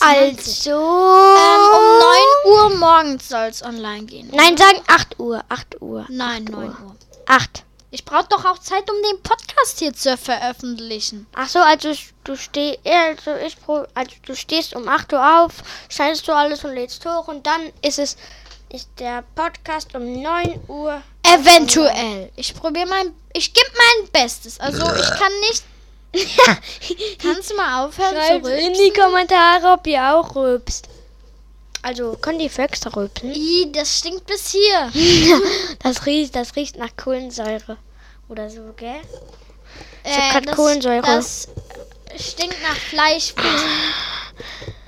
Also. 0.00 0.70
Ähm, 0.70 1.70
um 1.72 1.98
9 2.44 2.72
Uhr 2.72 2.76
morgens 2.76 3.30
soll 3.30 3.46
es 3.46 3.62
online 3.62 4.04
gehen. 4.04 4.30
Nein, 4.34 4.54
sagen 4.58 4.82
8 4.86 5.18
Uhr. 5.18 5.42
8 5.48 5.80
Uhr. 5.80 6.04
Nein, 6.10 6.44
9 6.44 6.68
Uhr. 6.68 6.96
8. 7.26 7.64
Ich 7.90 8.04
brauche 8.04 8.28
doch 8.28 8.44
auch 8.44 8.58
Zeit, 8.58 8.90
um 8.90 8.96
den 9.02 9.22
Podcast 9.22 9.78
hier 9.78 9.94
zu 9.94 10.14
veröffentlichen. 10.18 11.26
Ach 11.34 11.48
so, 11.48 11.60
also 11.60 11.94
du 12.24 12.36
stehst, 12.36 12.80
also 12.84 13.34
ich 13.36 13.56
also 13.94 14.10
du 14.26 14.36
stehst 14.36 14.76
um 14.76 14.86
8 14.88 15.14
Uhr 15.14 15.40
auf, 15.40 15.52
schneidest 15.88 16.28
du 16.28 16.32
alles 16.32 16.62
und 16.64 16.74
lädst 16.74 17.06
hoch 17.06 17.28
und 17.28 17.46
dann 17.46 17.72
ist 17.80 17.98
es, 17.98 18.18
ist 18.68 18.90
der 18.98 19.24
Podcast 19.34 19.94
um 19.94 20.20
9 20.20 20.60
Uhr. 20.68 21.00
Eventuell. 21.22 22.30
Ich 22.36 22.54
probiere 22.54 22.88
mein, 22.88 23.14
ich 23.32 23.54
gebe 23.54 23.70
mein 23.72 24.10
Bestes. 24.10 24.60
Also 24.60 24.84
ich 24.94 25.10
kann 25.18 25.32
nicht. 25.48 25.64
Kannst 27.22 27.50
du 27.50 27.56
mal 27.56 27.84
aufhören 27.86 28.14
zu 28.14 28.16
Schreibt 28.26 28.46
in 28.46 28.52
rülpsen? 28.52 28.84
die 28.84 28.92
Kommentare, 28.98 29.72
ob 29.72 29.86
ihr 29.86 30.14
auch 30.14 30.34
rülpst. 30.34 30.88
Also, 31.82 32.16
können 32.20 32.38
die 32.38 32.48
Füchse 32.48 32.94
rülpsen? 32.94 33.32
Ih, 33.32 33.70
das 33.72 33.98
stinkt 33.98 34.26
bis 34.26 34.50
hier. 34.50 34.90
Das 35.82 36.04
riecht, 36.06 36.34
das 36.34 36.56
riecht 36.56 36.76
nach 36.76 36.96
Kohlensäure. 36.96 37.76
Oder 38.28 38.50
so, 38.50 38.60
gell? 38.76 39.00
Äh, 40.02 40.10
hab 40.10 40.32
grad 40.32 40.46
das- 40.48 40.56
Kohlensäure. 40.56 41.02
Das 41.02 41.48
stinkt 42.18 42.56
nach 42.62 42.74
Fleisch. 42.76 43.34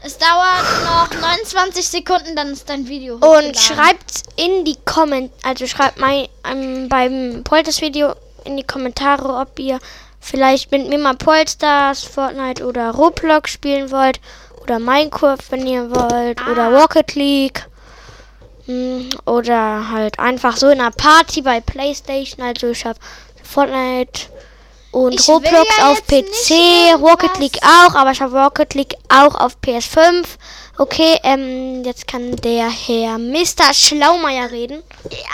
es 0.02 0.18
dauert 0.18 0.84
noch 0.84 1.20
29 1.20 1.86
Sekunden, 1.86 2.34
dann 2.34 2.52
ist 2.52 2.68
dein 2.68 2.88
Video. 2.88 3.16
Und 3.16 3.56
schreibt 3.56 4.22
in 4.36 4.64
die 4.64 4.76
Kommentare, 4.84 5.38
also 5.44 5.66
schreibt 5.66 5.98
mal 5.98 6.28
ähm, 6.50 6.88
beim 6.88 7.42
Polters-Video 7.44 8.14
in 8.44 8.56
die 8.56 8.64
Kommentare, 8.64 9.34
ob 9.34 9.56
ihr 9.58 9.78
vielleicht 10.20 10.70
mit 10.70 10.88
mir 10.88 10.98
mal 10.98 11.16
Polstars, 11.16 12.02
Fortnite 12.02 12.64
oder 12.64 12.90
Roblox 12.90 13.50
spielen 13.50 13.90
wollt. 13.90 14.20
Oder 14.62 14.78
Minecraft, 14.78 15.38
wenn 15.50 15.66
ihr 15.66 15.90
wollt. 15.90 16.40
Ah. 16.40 16.52
Oder 16.52 16.78
Rocket 16.78 17.14
League. 17.14 17.66
Hm, 18.66 19.08
Oder 19.24 19.88
halt 19.90 20.18
einfach 20.18 20.56
so 20.58 20.68
in 20.68 20.80
einer 20.80 20.90
Party 20.90 21.40
bei 21.40 21.60
Playstation. 21.60 22.44
Also 22.44 22.68
ich 22.68 22.84
habe 22.84 22.98
Fortnite 23.42 24.28
und 24.90 25.14
Ich 25.14 25.28
Roblox 25.28 25.68
ja 25.78 25.90
auf 25.90 26.06
PC, 26.06 27.00
Rocket 27.00 27.38
League 27.38 27.58
auch, 27.62 27.94
aber 27.94 28.10
ich 28.10 28.20
habe 28.20 28.38
Rocket 28.38 28.74
League 28.74 28.94
auch 29.08 29.34
auf 29.34 29.56
PS5. 29.64 30.24
Okay, 30.76 31.18
ähm, 31.24 31.82
jetzt 31.84 32.06
kann 32.06 32.36
der 32.36 32.70
Herr 32.70 33.18
Mr. 33.18 33.72
Schlaumeier 33.72 34.50
reden. 34.50 34.82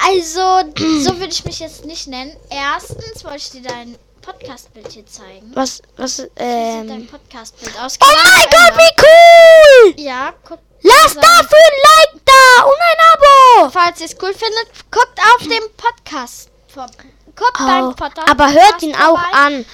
Also, 0.07 0.41
so 1.01 1.19
würde 1.19 1.33
ich 1.33 1.45
mich 1.45 1.59
jetzt 1.61 1.85
nicht 1.85 2.07
nennen. 2.07 2.37
Erstens 2.51 3.25
wollte 3.25 3.39
ich 3.39 3.51
dir 3.51 3.63
dein 3.63 3.97
Podcastbild 4.25 4.91
hier 4.93 5.07
zeigen. 5.07 5.51
Was, 5.55 5.83
was, 5.97 6.19
Wie 6.19 6.23
sieht 6.23 6.33
dein 6.39 6.91
ähm. 6.91 7.07
Podcastbild 7.09 7.79
aus? 7.81 7.99
Oh 8.01 8.07
mein 8.07 8.47
Gott, 8.51 8.79
wie 8.79 9.03
cool! 9.03 9.95
Ja, 10.05 10.33
guck. 10.45 10.59
Lass 10.83 11.13
So. 11.15 11.21
dafür 11.21 11.59
ein 11.59 12.13
Like 12.15 12.23
da 12.25 12.63
und 12.65 12.75
ein 12.91 12.99
Abo! 13.15 13.71
Falls 13.71 14.01
ihr 14.01 14.07
es 14.07 14.17
cool 14.23 14.33
findet, 14.35 14.69
guckt 14.91 15.19
auf 15.35 15.43
den 15.47 15.63
Podcast. 15.77 16.51
Guckt 16.75 17.59
beim 17.59 17.89
Oh, 17.89 17.93
Podcast. 17.93 18.29
aber 18.31 18.53
hört 18.53 18.83
ihn 18.83 18.95
auch 18.95 19.19
vorbei. 19.19 19.33
an. 19.33 19.65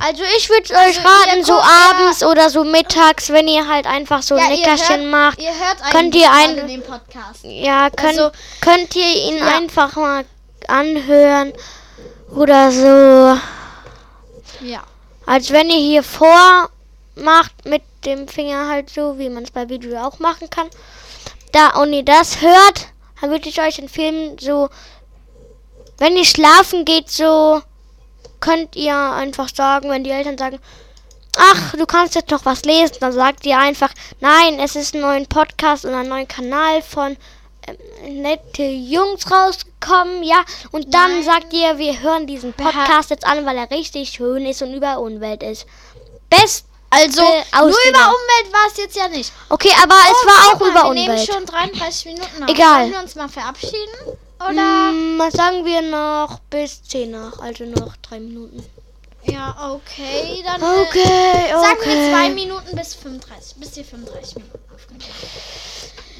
Also 0.00 0.22
ich 0.36 0.48
würde 0.48 0.74
Also 0.76 1.00
euch 1.00 1.04
raten, 1.06 1.44
so 1.44 1.52
guckt 1.54 1.66
ja- 1.66 1.90
abends 1.90 2.22
oder 2.24 2.50
so 2.50 2.64
mittags, 2.64 3.28
wenn 3.30 3.46
ihr 3.46 3.68
halt 3.68 3.86
einfach 3.86 4.22
so 4.22 4.36
Ja, 4.36 4.48
Nickerchen 4.48 5.02
hört- 5.02 5.10
macht. 5.10 5.38
Ihr 5.42 5.50
hört 5.52 5.90
Könnt 5.92 6.14
ihr 6.14 6.22
gerade 6.28 6.60
ein- 6.62 6.68
den 6.68 6.82
Podcast. 6.82 7.40
Ja, 7.44 7.90
könnt, 7.90 8.18
Also- 8.18 8.30
könnt 8.60 8.94
ihr 8.96 9.06
ihn 9.28 9.38
Ja. 9.38 9.46
einfach 9.56 9.94
mal 9.96 10.24
anhören 10.66 11.52
oder 12.34 12.70
so. 12.70 13.40
Ja. 14.64 14.82
Als 15.26 15.50
wenn 15.50 15.70
ihr 15.70 15.78
hier 15.78 16.02
vormacht 16.02 17.64
mit 17.64 17.82
dem 18.04 18.28
Finger 18.28 18.68
halt 18.68 18.90
so, 18.90 19.18
wie 19.18 19.30
man 19.30 19.44
es 19.44 19.50
bei 19.50 19.68
Video 19.68 19.98
auch 19.98 20.18
machen 20.18 20.50
kann. 20.50 20.68
Da 21.52 21.80
und 21.80 21.92
ihr 21.92 22.04
das 22.04 22.40
hört, 22.40 22.88
dann 23.20 23.30
würde 23.30 23.48
ich 23.48 23.60
euch 23.60 23.78
empfehlen, 23.78 24.36
so, 24.38 24.68
wenn 25.98 26.16
ihr 26.16 26.24
schlafen 26.24 26.84
geht, 26.84 27.08
so, 27.10 27.62
könnt 28.40 28.76
ihr 28.76 28.96
einfach 28.96 29.48
sagen, 29.48 29.88
wenn 29.88 30.04
die 30.04 30.10
Eltern 30.10 30.36
sagen, 30.36 30.58
ach, 31.38 31.72
du 31.72 31.86
kannst 31.86 32.14
jetzt 32.14 32.30
noch 32.30 32.44
was 32.44 32.64
lesen, 32.64 32.96
dann 33.00 33.12
sagt 33.12 33.46
ihr 33.46 33.58
einfach, 33.58 33.90
nein, 34.20 34.58
es 34.60 34.76
ist 34.76 34.94
ein 34.94 35.00
neuer 35.00 35.24
Podcast 35.24 35.84
und 35.84 35.94
ein 35.94 36.08
neuer 36.08 36.26
Kanal 36.26 36.82
von 36.82 37.16
nette 38.08 38.62
Jungs 38.64 39.30
rausgekommen, 39.30 40.22
ja, 40.22 40.44
und 40.72 40.92
dann 40.94 41.12
Nein. 41.12 41.24
sagt 41.24 41.52
ihr, 41.52 41.78
wir 41.78 42.00
hören 42.00 42.26
diesen 42.26 42.52
Podcast 42.52 43.10
jetzt 43.10 43.26
an, 43.26 43.44
weil 43.46 43.56
er 43.56 43.70
richtig 43.70 44.10
schön 44.10 44.44
ist 44.46 44.62
und 44.62 44.74
über 44.74 44.98
Umwelt 45.00 45.42
ist. 45.42 45.66
Best 46.30 46.66
Also, 46.90 47.22
Äh, 47.22 47.42
nur 47.60 47.68
über 47.88 48.06
Umwelt 48.06 48.52
war 48.52 48.66
es 48.70 48.76
jetzt 48.76 48.96
ja 48.96 49.08
nicht. 49.08 49.32
Okay, 49.48 49.70
aber 49.82 49.94
es 49.94 50.12
Oh, 50.22 50.26
war 50.26 50.34
guck 50.44 50.54
auch 50.54 50.60
mal, 50.60 50.70
über 50.70 50.82
wir 50.82 50.88
Umwelt. 50.90 51.08
nehmen 51.08 51.26
schon 51.26 51.46
33 51.46 52.04
Minuten 52.06 52.42
auf. 52.44 52.48
Egal. 52.50 52.80
Wollen 52.82 52.92
wir 52.92 53.00
uns 53.00 53.14
mal 53.16 53.28
verabschieden? 53.28 54.18
Oder? 54.40 54.92
Mm, 54.92 55.18
was 55.18 55.32
sagen 55.32 55.64
wir 55.64 55.82
noch 55.82 56.38
bis 56.50 56.82
10 56.84 57.10
nach, 57.12 57.38
also 57.40 57.64
noch 57.64 57.96
3 57.96 58.20
Minuten. 58.20 58.64
Ja, 59.24 59.56
okay. 59.72 60.42
Dann 60.44 60.62
Okay, 60.62 60.82
okay. 60.82 61.46
äh, 61.48 61.52
sagen 61.52 61.80
wir 61.84 62.10
2 62.12 62.30
Minuten 62.30 62.76
bis 62.76 62.94
35. 62.94 63.56
Bis 63.56 63.76
ihr 63.78 63.84
35 63.84 64.34
Minuten 64.36 64.58
aufgenommen. 64.74 65.04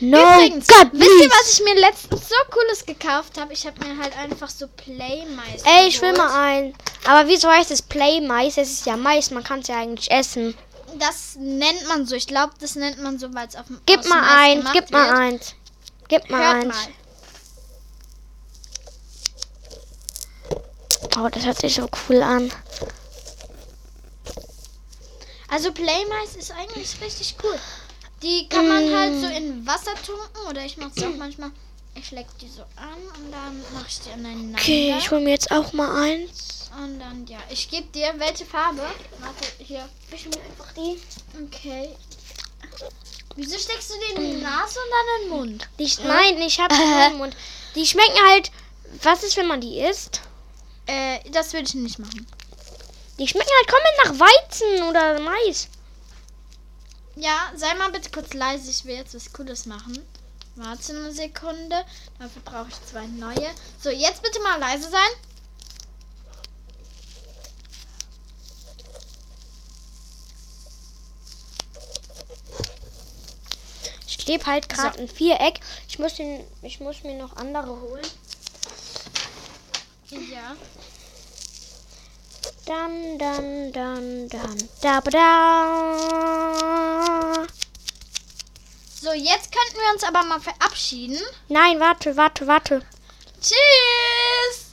No, 0.00 0.18
Übrigens, 0.18 0.66
God, 0.66 0.88
wisst 0.92 1.22
ihr, 1.22 1.30
was 1.30 1.52
ich 1.52 1.64
mir 1.64 1.74
letztens 1.80 2.28
so 2.28 2.34
cooles 2.50 2.84
gekauft 2.84 3.38
habe? 3.38 3.52
Ich 3.52 3.64
habe 3.66 3.78
mir 3.86 3.96
halt 4.02 4.16
einfach 4.18 4.50
so 4.50 4.66
Playmais 4.66 5.62
Ey, 5.64 5.86
ich 5.88 6.02
will 6.02 6.12
mal 6.14 6.32
ein. 6.32 6.74
Aber 7.04 7.28
wieso 7.28 7.48
heißt 7.48 7.70
es 7.70 7.80
Play 7.80 8.20
Mais? 8.20 8.56
Es 8.58 8.70
ist 8.72 8.86
ja 8.86 8.96
Mais, 8.96 9.30
man 9.30 9.44
kann 9.44 9.60
es 9.60 9.68
ja 9.68 9.78
eigentlich 9.78 10.10
essen. 10.10 10.56
Das 10.98 11.36
nennt 11.38 11.86
man 11.88 12.06
so. 12.06 12.16
Ich 12.16 12.26
glaube, 12.26 12.54
das 12.60 12.74
nennt 12.74 13.00
man 13.02 13.18
so, 13.18 13.32
weil 13.34 13.46
es 13.46 13.56
auf 13.56 13.66
dem 13.66 13.80
Gib 13.86 14.04
mal 14.06 14.20
Mais 14.20 14.30
eins, 14.32 14.58
gemacht 14.58 14.74
gib 14.74 14.90
mal 14.90 15.06
wird. 15.08 15.18
eins. 15.18 15.54
Gib 16.08 16.30
mal 16.30 16.42
Hört 16.42 16.54
eins. 16.64 16.74
mal. 21.14 21.24
Oh, 21.24 21.28
das 21.28 21.44
hört 21.44 21.60
sich 21.60 21.74
so 21.74 21.88
cool 22.08 22.22
an. 22.22 22.52
Also 25.48 25.72
Playmais 25.72 26.34
ist 26.36 26.50
eigentlich 26.50 27.00
richtig 27.00 27.36
cool. 27.44 27.58
Die 28.24 28.48
kann 28.48 28.66
man 28.66 28.90
Mm. 28.90 28.94
halt 28.96 29.20
so 29.20 29.26
in 29.26 29.66
Wasser 29.66 29.94
tunken 30.06 30.48
oder 30.48 30.64
ich 30.64 30.76
mache 30.78 30.92
es 30.96 31.02
auch 31.02 31.14
manchmal. 31.16 31.50
Ich 31.94 32.10
leck 32.10 32.26
die 32.40 32.48
so 32.48 32.62
an 32.76 32.98
und 33.18 33.30
dann 33.30 33.62
mache 33.72 33.86
ich 33.88 34.00
die 34.00 34.10
aneinander. 34.10 34.58
Okay, 34.58 34.94
ich 34.98 35.10
hol 35.10 35.20
mir 35.20 35.30
jetzt 35.30 35.50
auch 35.52 35.72
mal 35.72 36.02
eins. 36.02 36.70
und 36.82 36.98
dann, 36.98 37.24
ja, 37.28 37.38
ich 37.50 37.70
gebe 37.70 37.86
dir 37.88 38.12
welche 38.18 38.44
Farbe. 38.44 38.82
Warte, 39.20 39.44
hier. 39.58 39.88
Ich 40.10 40.24
mir 40.26 40.40
einfach 40.40 40.72
die. 40.72 41.00
Okay. 41.44 41.90
Wieso 43.36 43.58
steckst 43.58 43.90
du 43.90 43.94
dir 43.94 44.16
in 44.22 44.36
die 44.38 44.42
Nase 44.42 44.78
und 44.80 44.90
dann 44.90 45.06
in 45.16 45.22
den 45.22 45.38
Mund? 45.38 45.68
die 45.78 45.92
nein, 46.04 46.40
ich 46.42 46.58
hab 46.58 46.70
die 46.72 47.12
im 47.12 47.18
Mund. 47.18 47.36
Die 47.76 47.86
schmecken 47.86 48.18
halt. 48.28 48.50
Was 49.02 49.22
ist, 49.24 49.36
wenn 49.36 49.46
man 49.48 49.60
die 49.60 49.80
isst? 49.80 50.20
Äh, 50.86 51.18
das 51.30 51.52
würde 51.52 51.66
ich 51.66 51.74
nicht 51.74 51.98
machen. 51.98 52.26
Die 53.18 53.26
schmecken 53.28 53.50
halt 53.56 53.68
komplett 53.68 54.20
nach 54.20 54.26
Weizen 54.28 54.88
oder 54.88 55.20
Mais. 55.20 55.68
Ja, 57.16 57.52
sei 57.54 57.74
mal 57.74 57.92
bitte 57.92 58.10
kurz 58.10 58.34
leise. 58.34 58.70
Ich 58.70 58.84
will 58.84 58.96
jetzt 58.96 59.14
was 59.14 59.32
Cooles 59.32 59.66
machen. 59.66 59.98
Warte 60.56 60.92
eine 60.92 61.12
Sekunde. 61.12 61.84
Dafür 62.18 62.42
brauche 62.44 62.68
ich 62.68 62.86
zwei 62.86 63.06
neue. 63.06 63.50
So, 63.80 63.90
jetzt 63.90 64.22
bitte 64.22 64.40
mal 64.40 64.58
leise 64.58 64.90
sein. 64.90 65.00
Ich 74.06 74.24
Ich 74.24 74.28
lebe 74.28 74.46
halt 74.46 74.70
gerade 74.70 74.98
ein 75.00 75.06
Viereck. 75.06 75.60
Ich 75.86 75.98
muss, 75.98 76.14
den, 76.14 76.42
ich 76.62 76.80
muss 76.80 77.02
mir 77.02 77.14
noch 77.14 77.36
andere 77.36 77.78
holen. 77.78 78.06
Ja. 80.08 80.56
Dann, 82.66 83.18
dann, 83.18 83.72
dann, 83.72 84.28
dann, 84.30 84.68
da, 84.80 85.00
da. 85.02 86.04
So, 89.02 89.12
jetzt 89.12 89.52
könnten 89.52 89.76
wir 89.76 89.92
uns 89.92 90.02
aber 90.02 90.22
mal 90.22 90.40
verabschieden. 90.40 91.18
Nein, 91.48 91.78
warte, 91.78 92.16
warte, 92.16 92.46
warte. 92.46 92.80
Tschüss! 93.38 94.64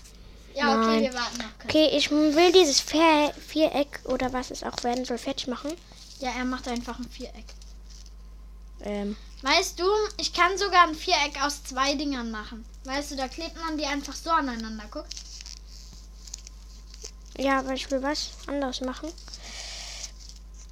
Ja, 0.53 0.69
okay, 0.79 0.85
Nein. 0.85 1.01
wir 1.01 1.13
warten 1.13 1.37
noch. 1.39 1.65
Okay, 1.65 1.89
ich 1.97 2.09
will 2.11 2.51
dieses 2.53 2.79
Vier 2.79 3.33
Viereck 3.47 3.99
oder 4.05 4.31
was 4.31 4.51
es 4.51 4.63
auch 4.63 4.81
werden 4.83 5.03
soll 5.03 5.17
fertig 5.17 5.47
machen. 5.47 5.73
Ja, 6.19 6.31
er 6.37 6.45
macht 6.45 6.69
einfach 6.69 6.97
ein 6.97 7.09
Viereck. 7.09 7.45
Ähm, 8.83 9.17
Weißt 9.41 9.79
du, 9.79 9.85
ich 10.17 10.33
kann 10.33 10.57
sogar 10.57 10.87
ein 10.87 10.95
Viereck 10.95 11.43
aus 11.43 11.63
zwei 11.63 11.95
Dingern 11.95 12.31
machen. 12.31 12.63
Weißt 12.85 13.11
du, 13.11 13.15
da 13.15 13.27
klebt 13.27 13.57
man 13.57 13.77
die 13.77 13.85
einfach 13.85 14.15
so 14.15 14.29
aneinander. 14.29 14.85
Guck. 14.91 15.05
Ja, 17.37 17.59
aber 17.59 17.73
ich 17.73 17.89
will 17.91 18.01
was 18.03 18.29
anderes 18.47 18.81
machen. 18.81 19.11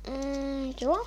Mm, 0.07 0.71
so, 0.79 0.97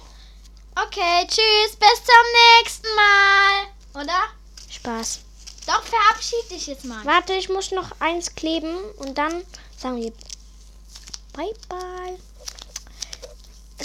Okay, 0.74 1.26
tschüss, 1.26 1.76
bis 1.76 2.02
zum 2.02 2.62
nächsten 2.62 2.88
Mal. 2.96 4.02
Oder? 4.02 4.22
Spaß. 4.70 5.20
Doch, 5.66 5.82
verabschied 5.82 6.50
dich 6.50 6.66
jetzt 6.66 6.84
mal. 6.86 7.04
Warte, 7.04 7.34
ich 7.34 7.50
muss 7.50 7.72
noch 7.72 7.90
eins 8.00 8.34
kleben 8.34 8.74
und 8.96 9.18
dann 9.18 9.44
sagen 9.76 9.96
wir 9.96 10.12
Bye 11.34 11.54
bye. 11.68 12.18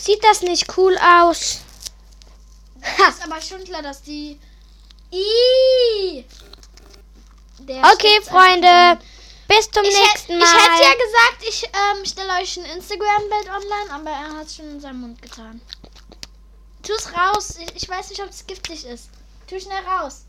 Sieht 0.02 0.24
das 0.24 0.42
nicht 0.42 0.78
cool 0.78 0.98
aus? 0.98 1.60
Ist 3.10 3.24
aber 3.24 3.42
schon 3.42 3.64
klar, 3.66 3.82
dass 3.82 4.02
die. 4.02 4.40
Der 7.60 7.84
Okay, 7.94 8.22
Freunde. 8.24 9.00
Bis 9.48 9.70
zum 9.72 9.84
Ich, 9.86 9.98
nächsten 9.98 10.34
hätt, 10.34 10.40
Mal. 10.42 10.46
ich 10.46 10.64
hätte 10.64 10.84
ja 10.84 10.94
gesagt, 10.94 11.44
ich 11.48 11.64
ähm, 11.66 12.06
stelle 12.06 12.34
euch 12.42 12.58
ein 12.58 12.66
Instagram-Bild 12.66 13.48
online, 13.50 13.94
aber 13.94 14.10
er 14.10 14.38
hat 14.40 14.48
es 14.48 14.56
schon 14.56 14.70
in 14.70 14.80
seinem 14.82 15.02
Mund 15.02 15.22
getan. 15.22 15.62
Tu's 16.84 17.08
raus. 17.18 17.56
Ich, 17.60 17.84
ich 17.84 17.90
weiß 17.90 18.10
nicht, 18.10 18.22
ob 18.22 18.30
es 18.30 18.46
giftig 18.46 18.86
ist. 18.86 19.10
Tu 19.50 19.60
schnell 19.60 19.84
raus. 19.86 20.22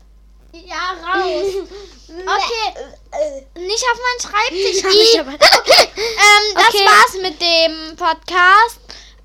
Ja, 0.51 0.93
raus. 1.05 1.43
Okay. 2.09 3.45
Nicht 3.55 3.85
auf 3.91 3.99
meinen 3.99 4.21
Schreibtisch. 4.21 4.83
Ich 5.13 5.19
aber- 5.19 5.33
Okay. 5.33 5.89
Ähm, 5.95 6.55
das 6.55 6.67
Okay. 6.69 6.85
war's 6.85 7.21
mit 7.21 7.41
dem 7.41 7.95
Podcast. 7.95 8.79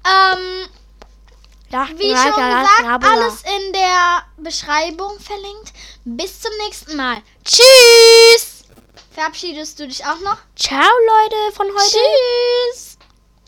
Ähm, 0.07 0.69
Lachen, 1.71 1.99
wie 1.99 2.15
schon 2.15 2.33
gesagt, 2.33 3.05
alles 3.05 3.43
in 3.57 3.73
der 3.73 4.23
Beschreibung 4.37 5.19
verlinkt. 5.19 5.73
Bis 6.05 6.41
zum 6.41 6.53
nächsten 6.67 6.95
Mal. 6.97 7.17
Tschüss. 7.45 8.54
Verabschiedest 9.15 9.79
du 9.79 9.87
dich 9.87 10.05
auch 10.05 10.19
noch? 10.21 10.39
Ciao, 10.57 10.81
Leute, 10.81 11.55
von 11.55 11.67
heute. 11.69 11.99
Tschüss. 12.73 12.94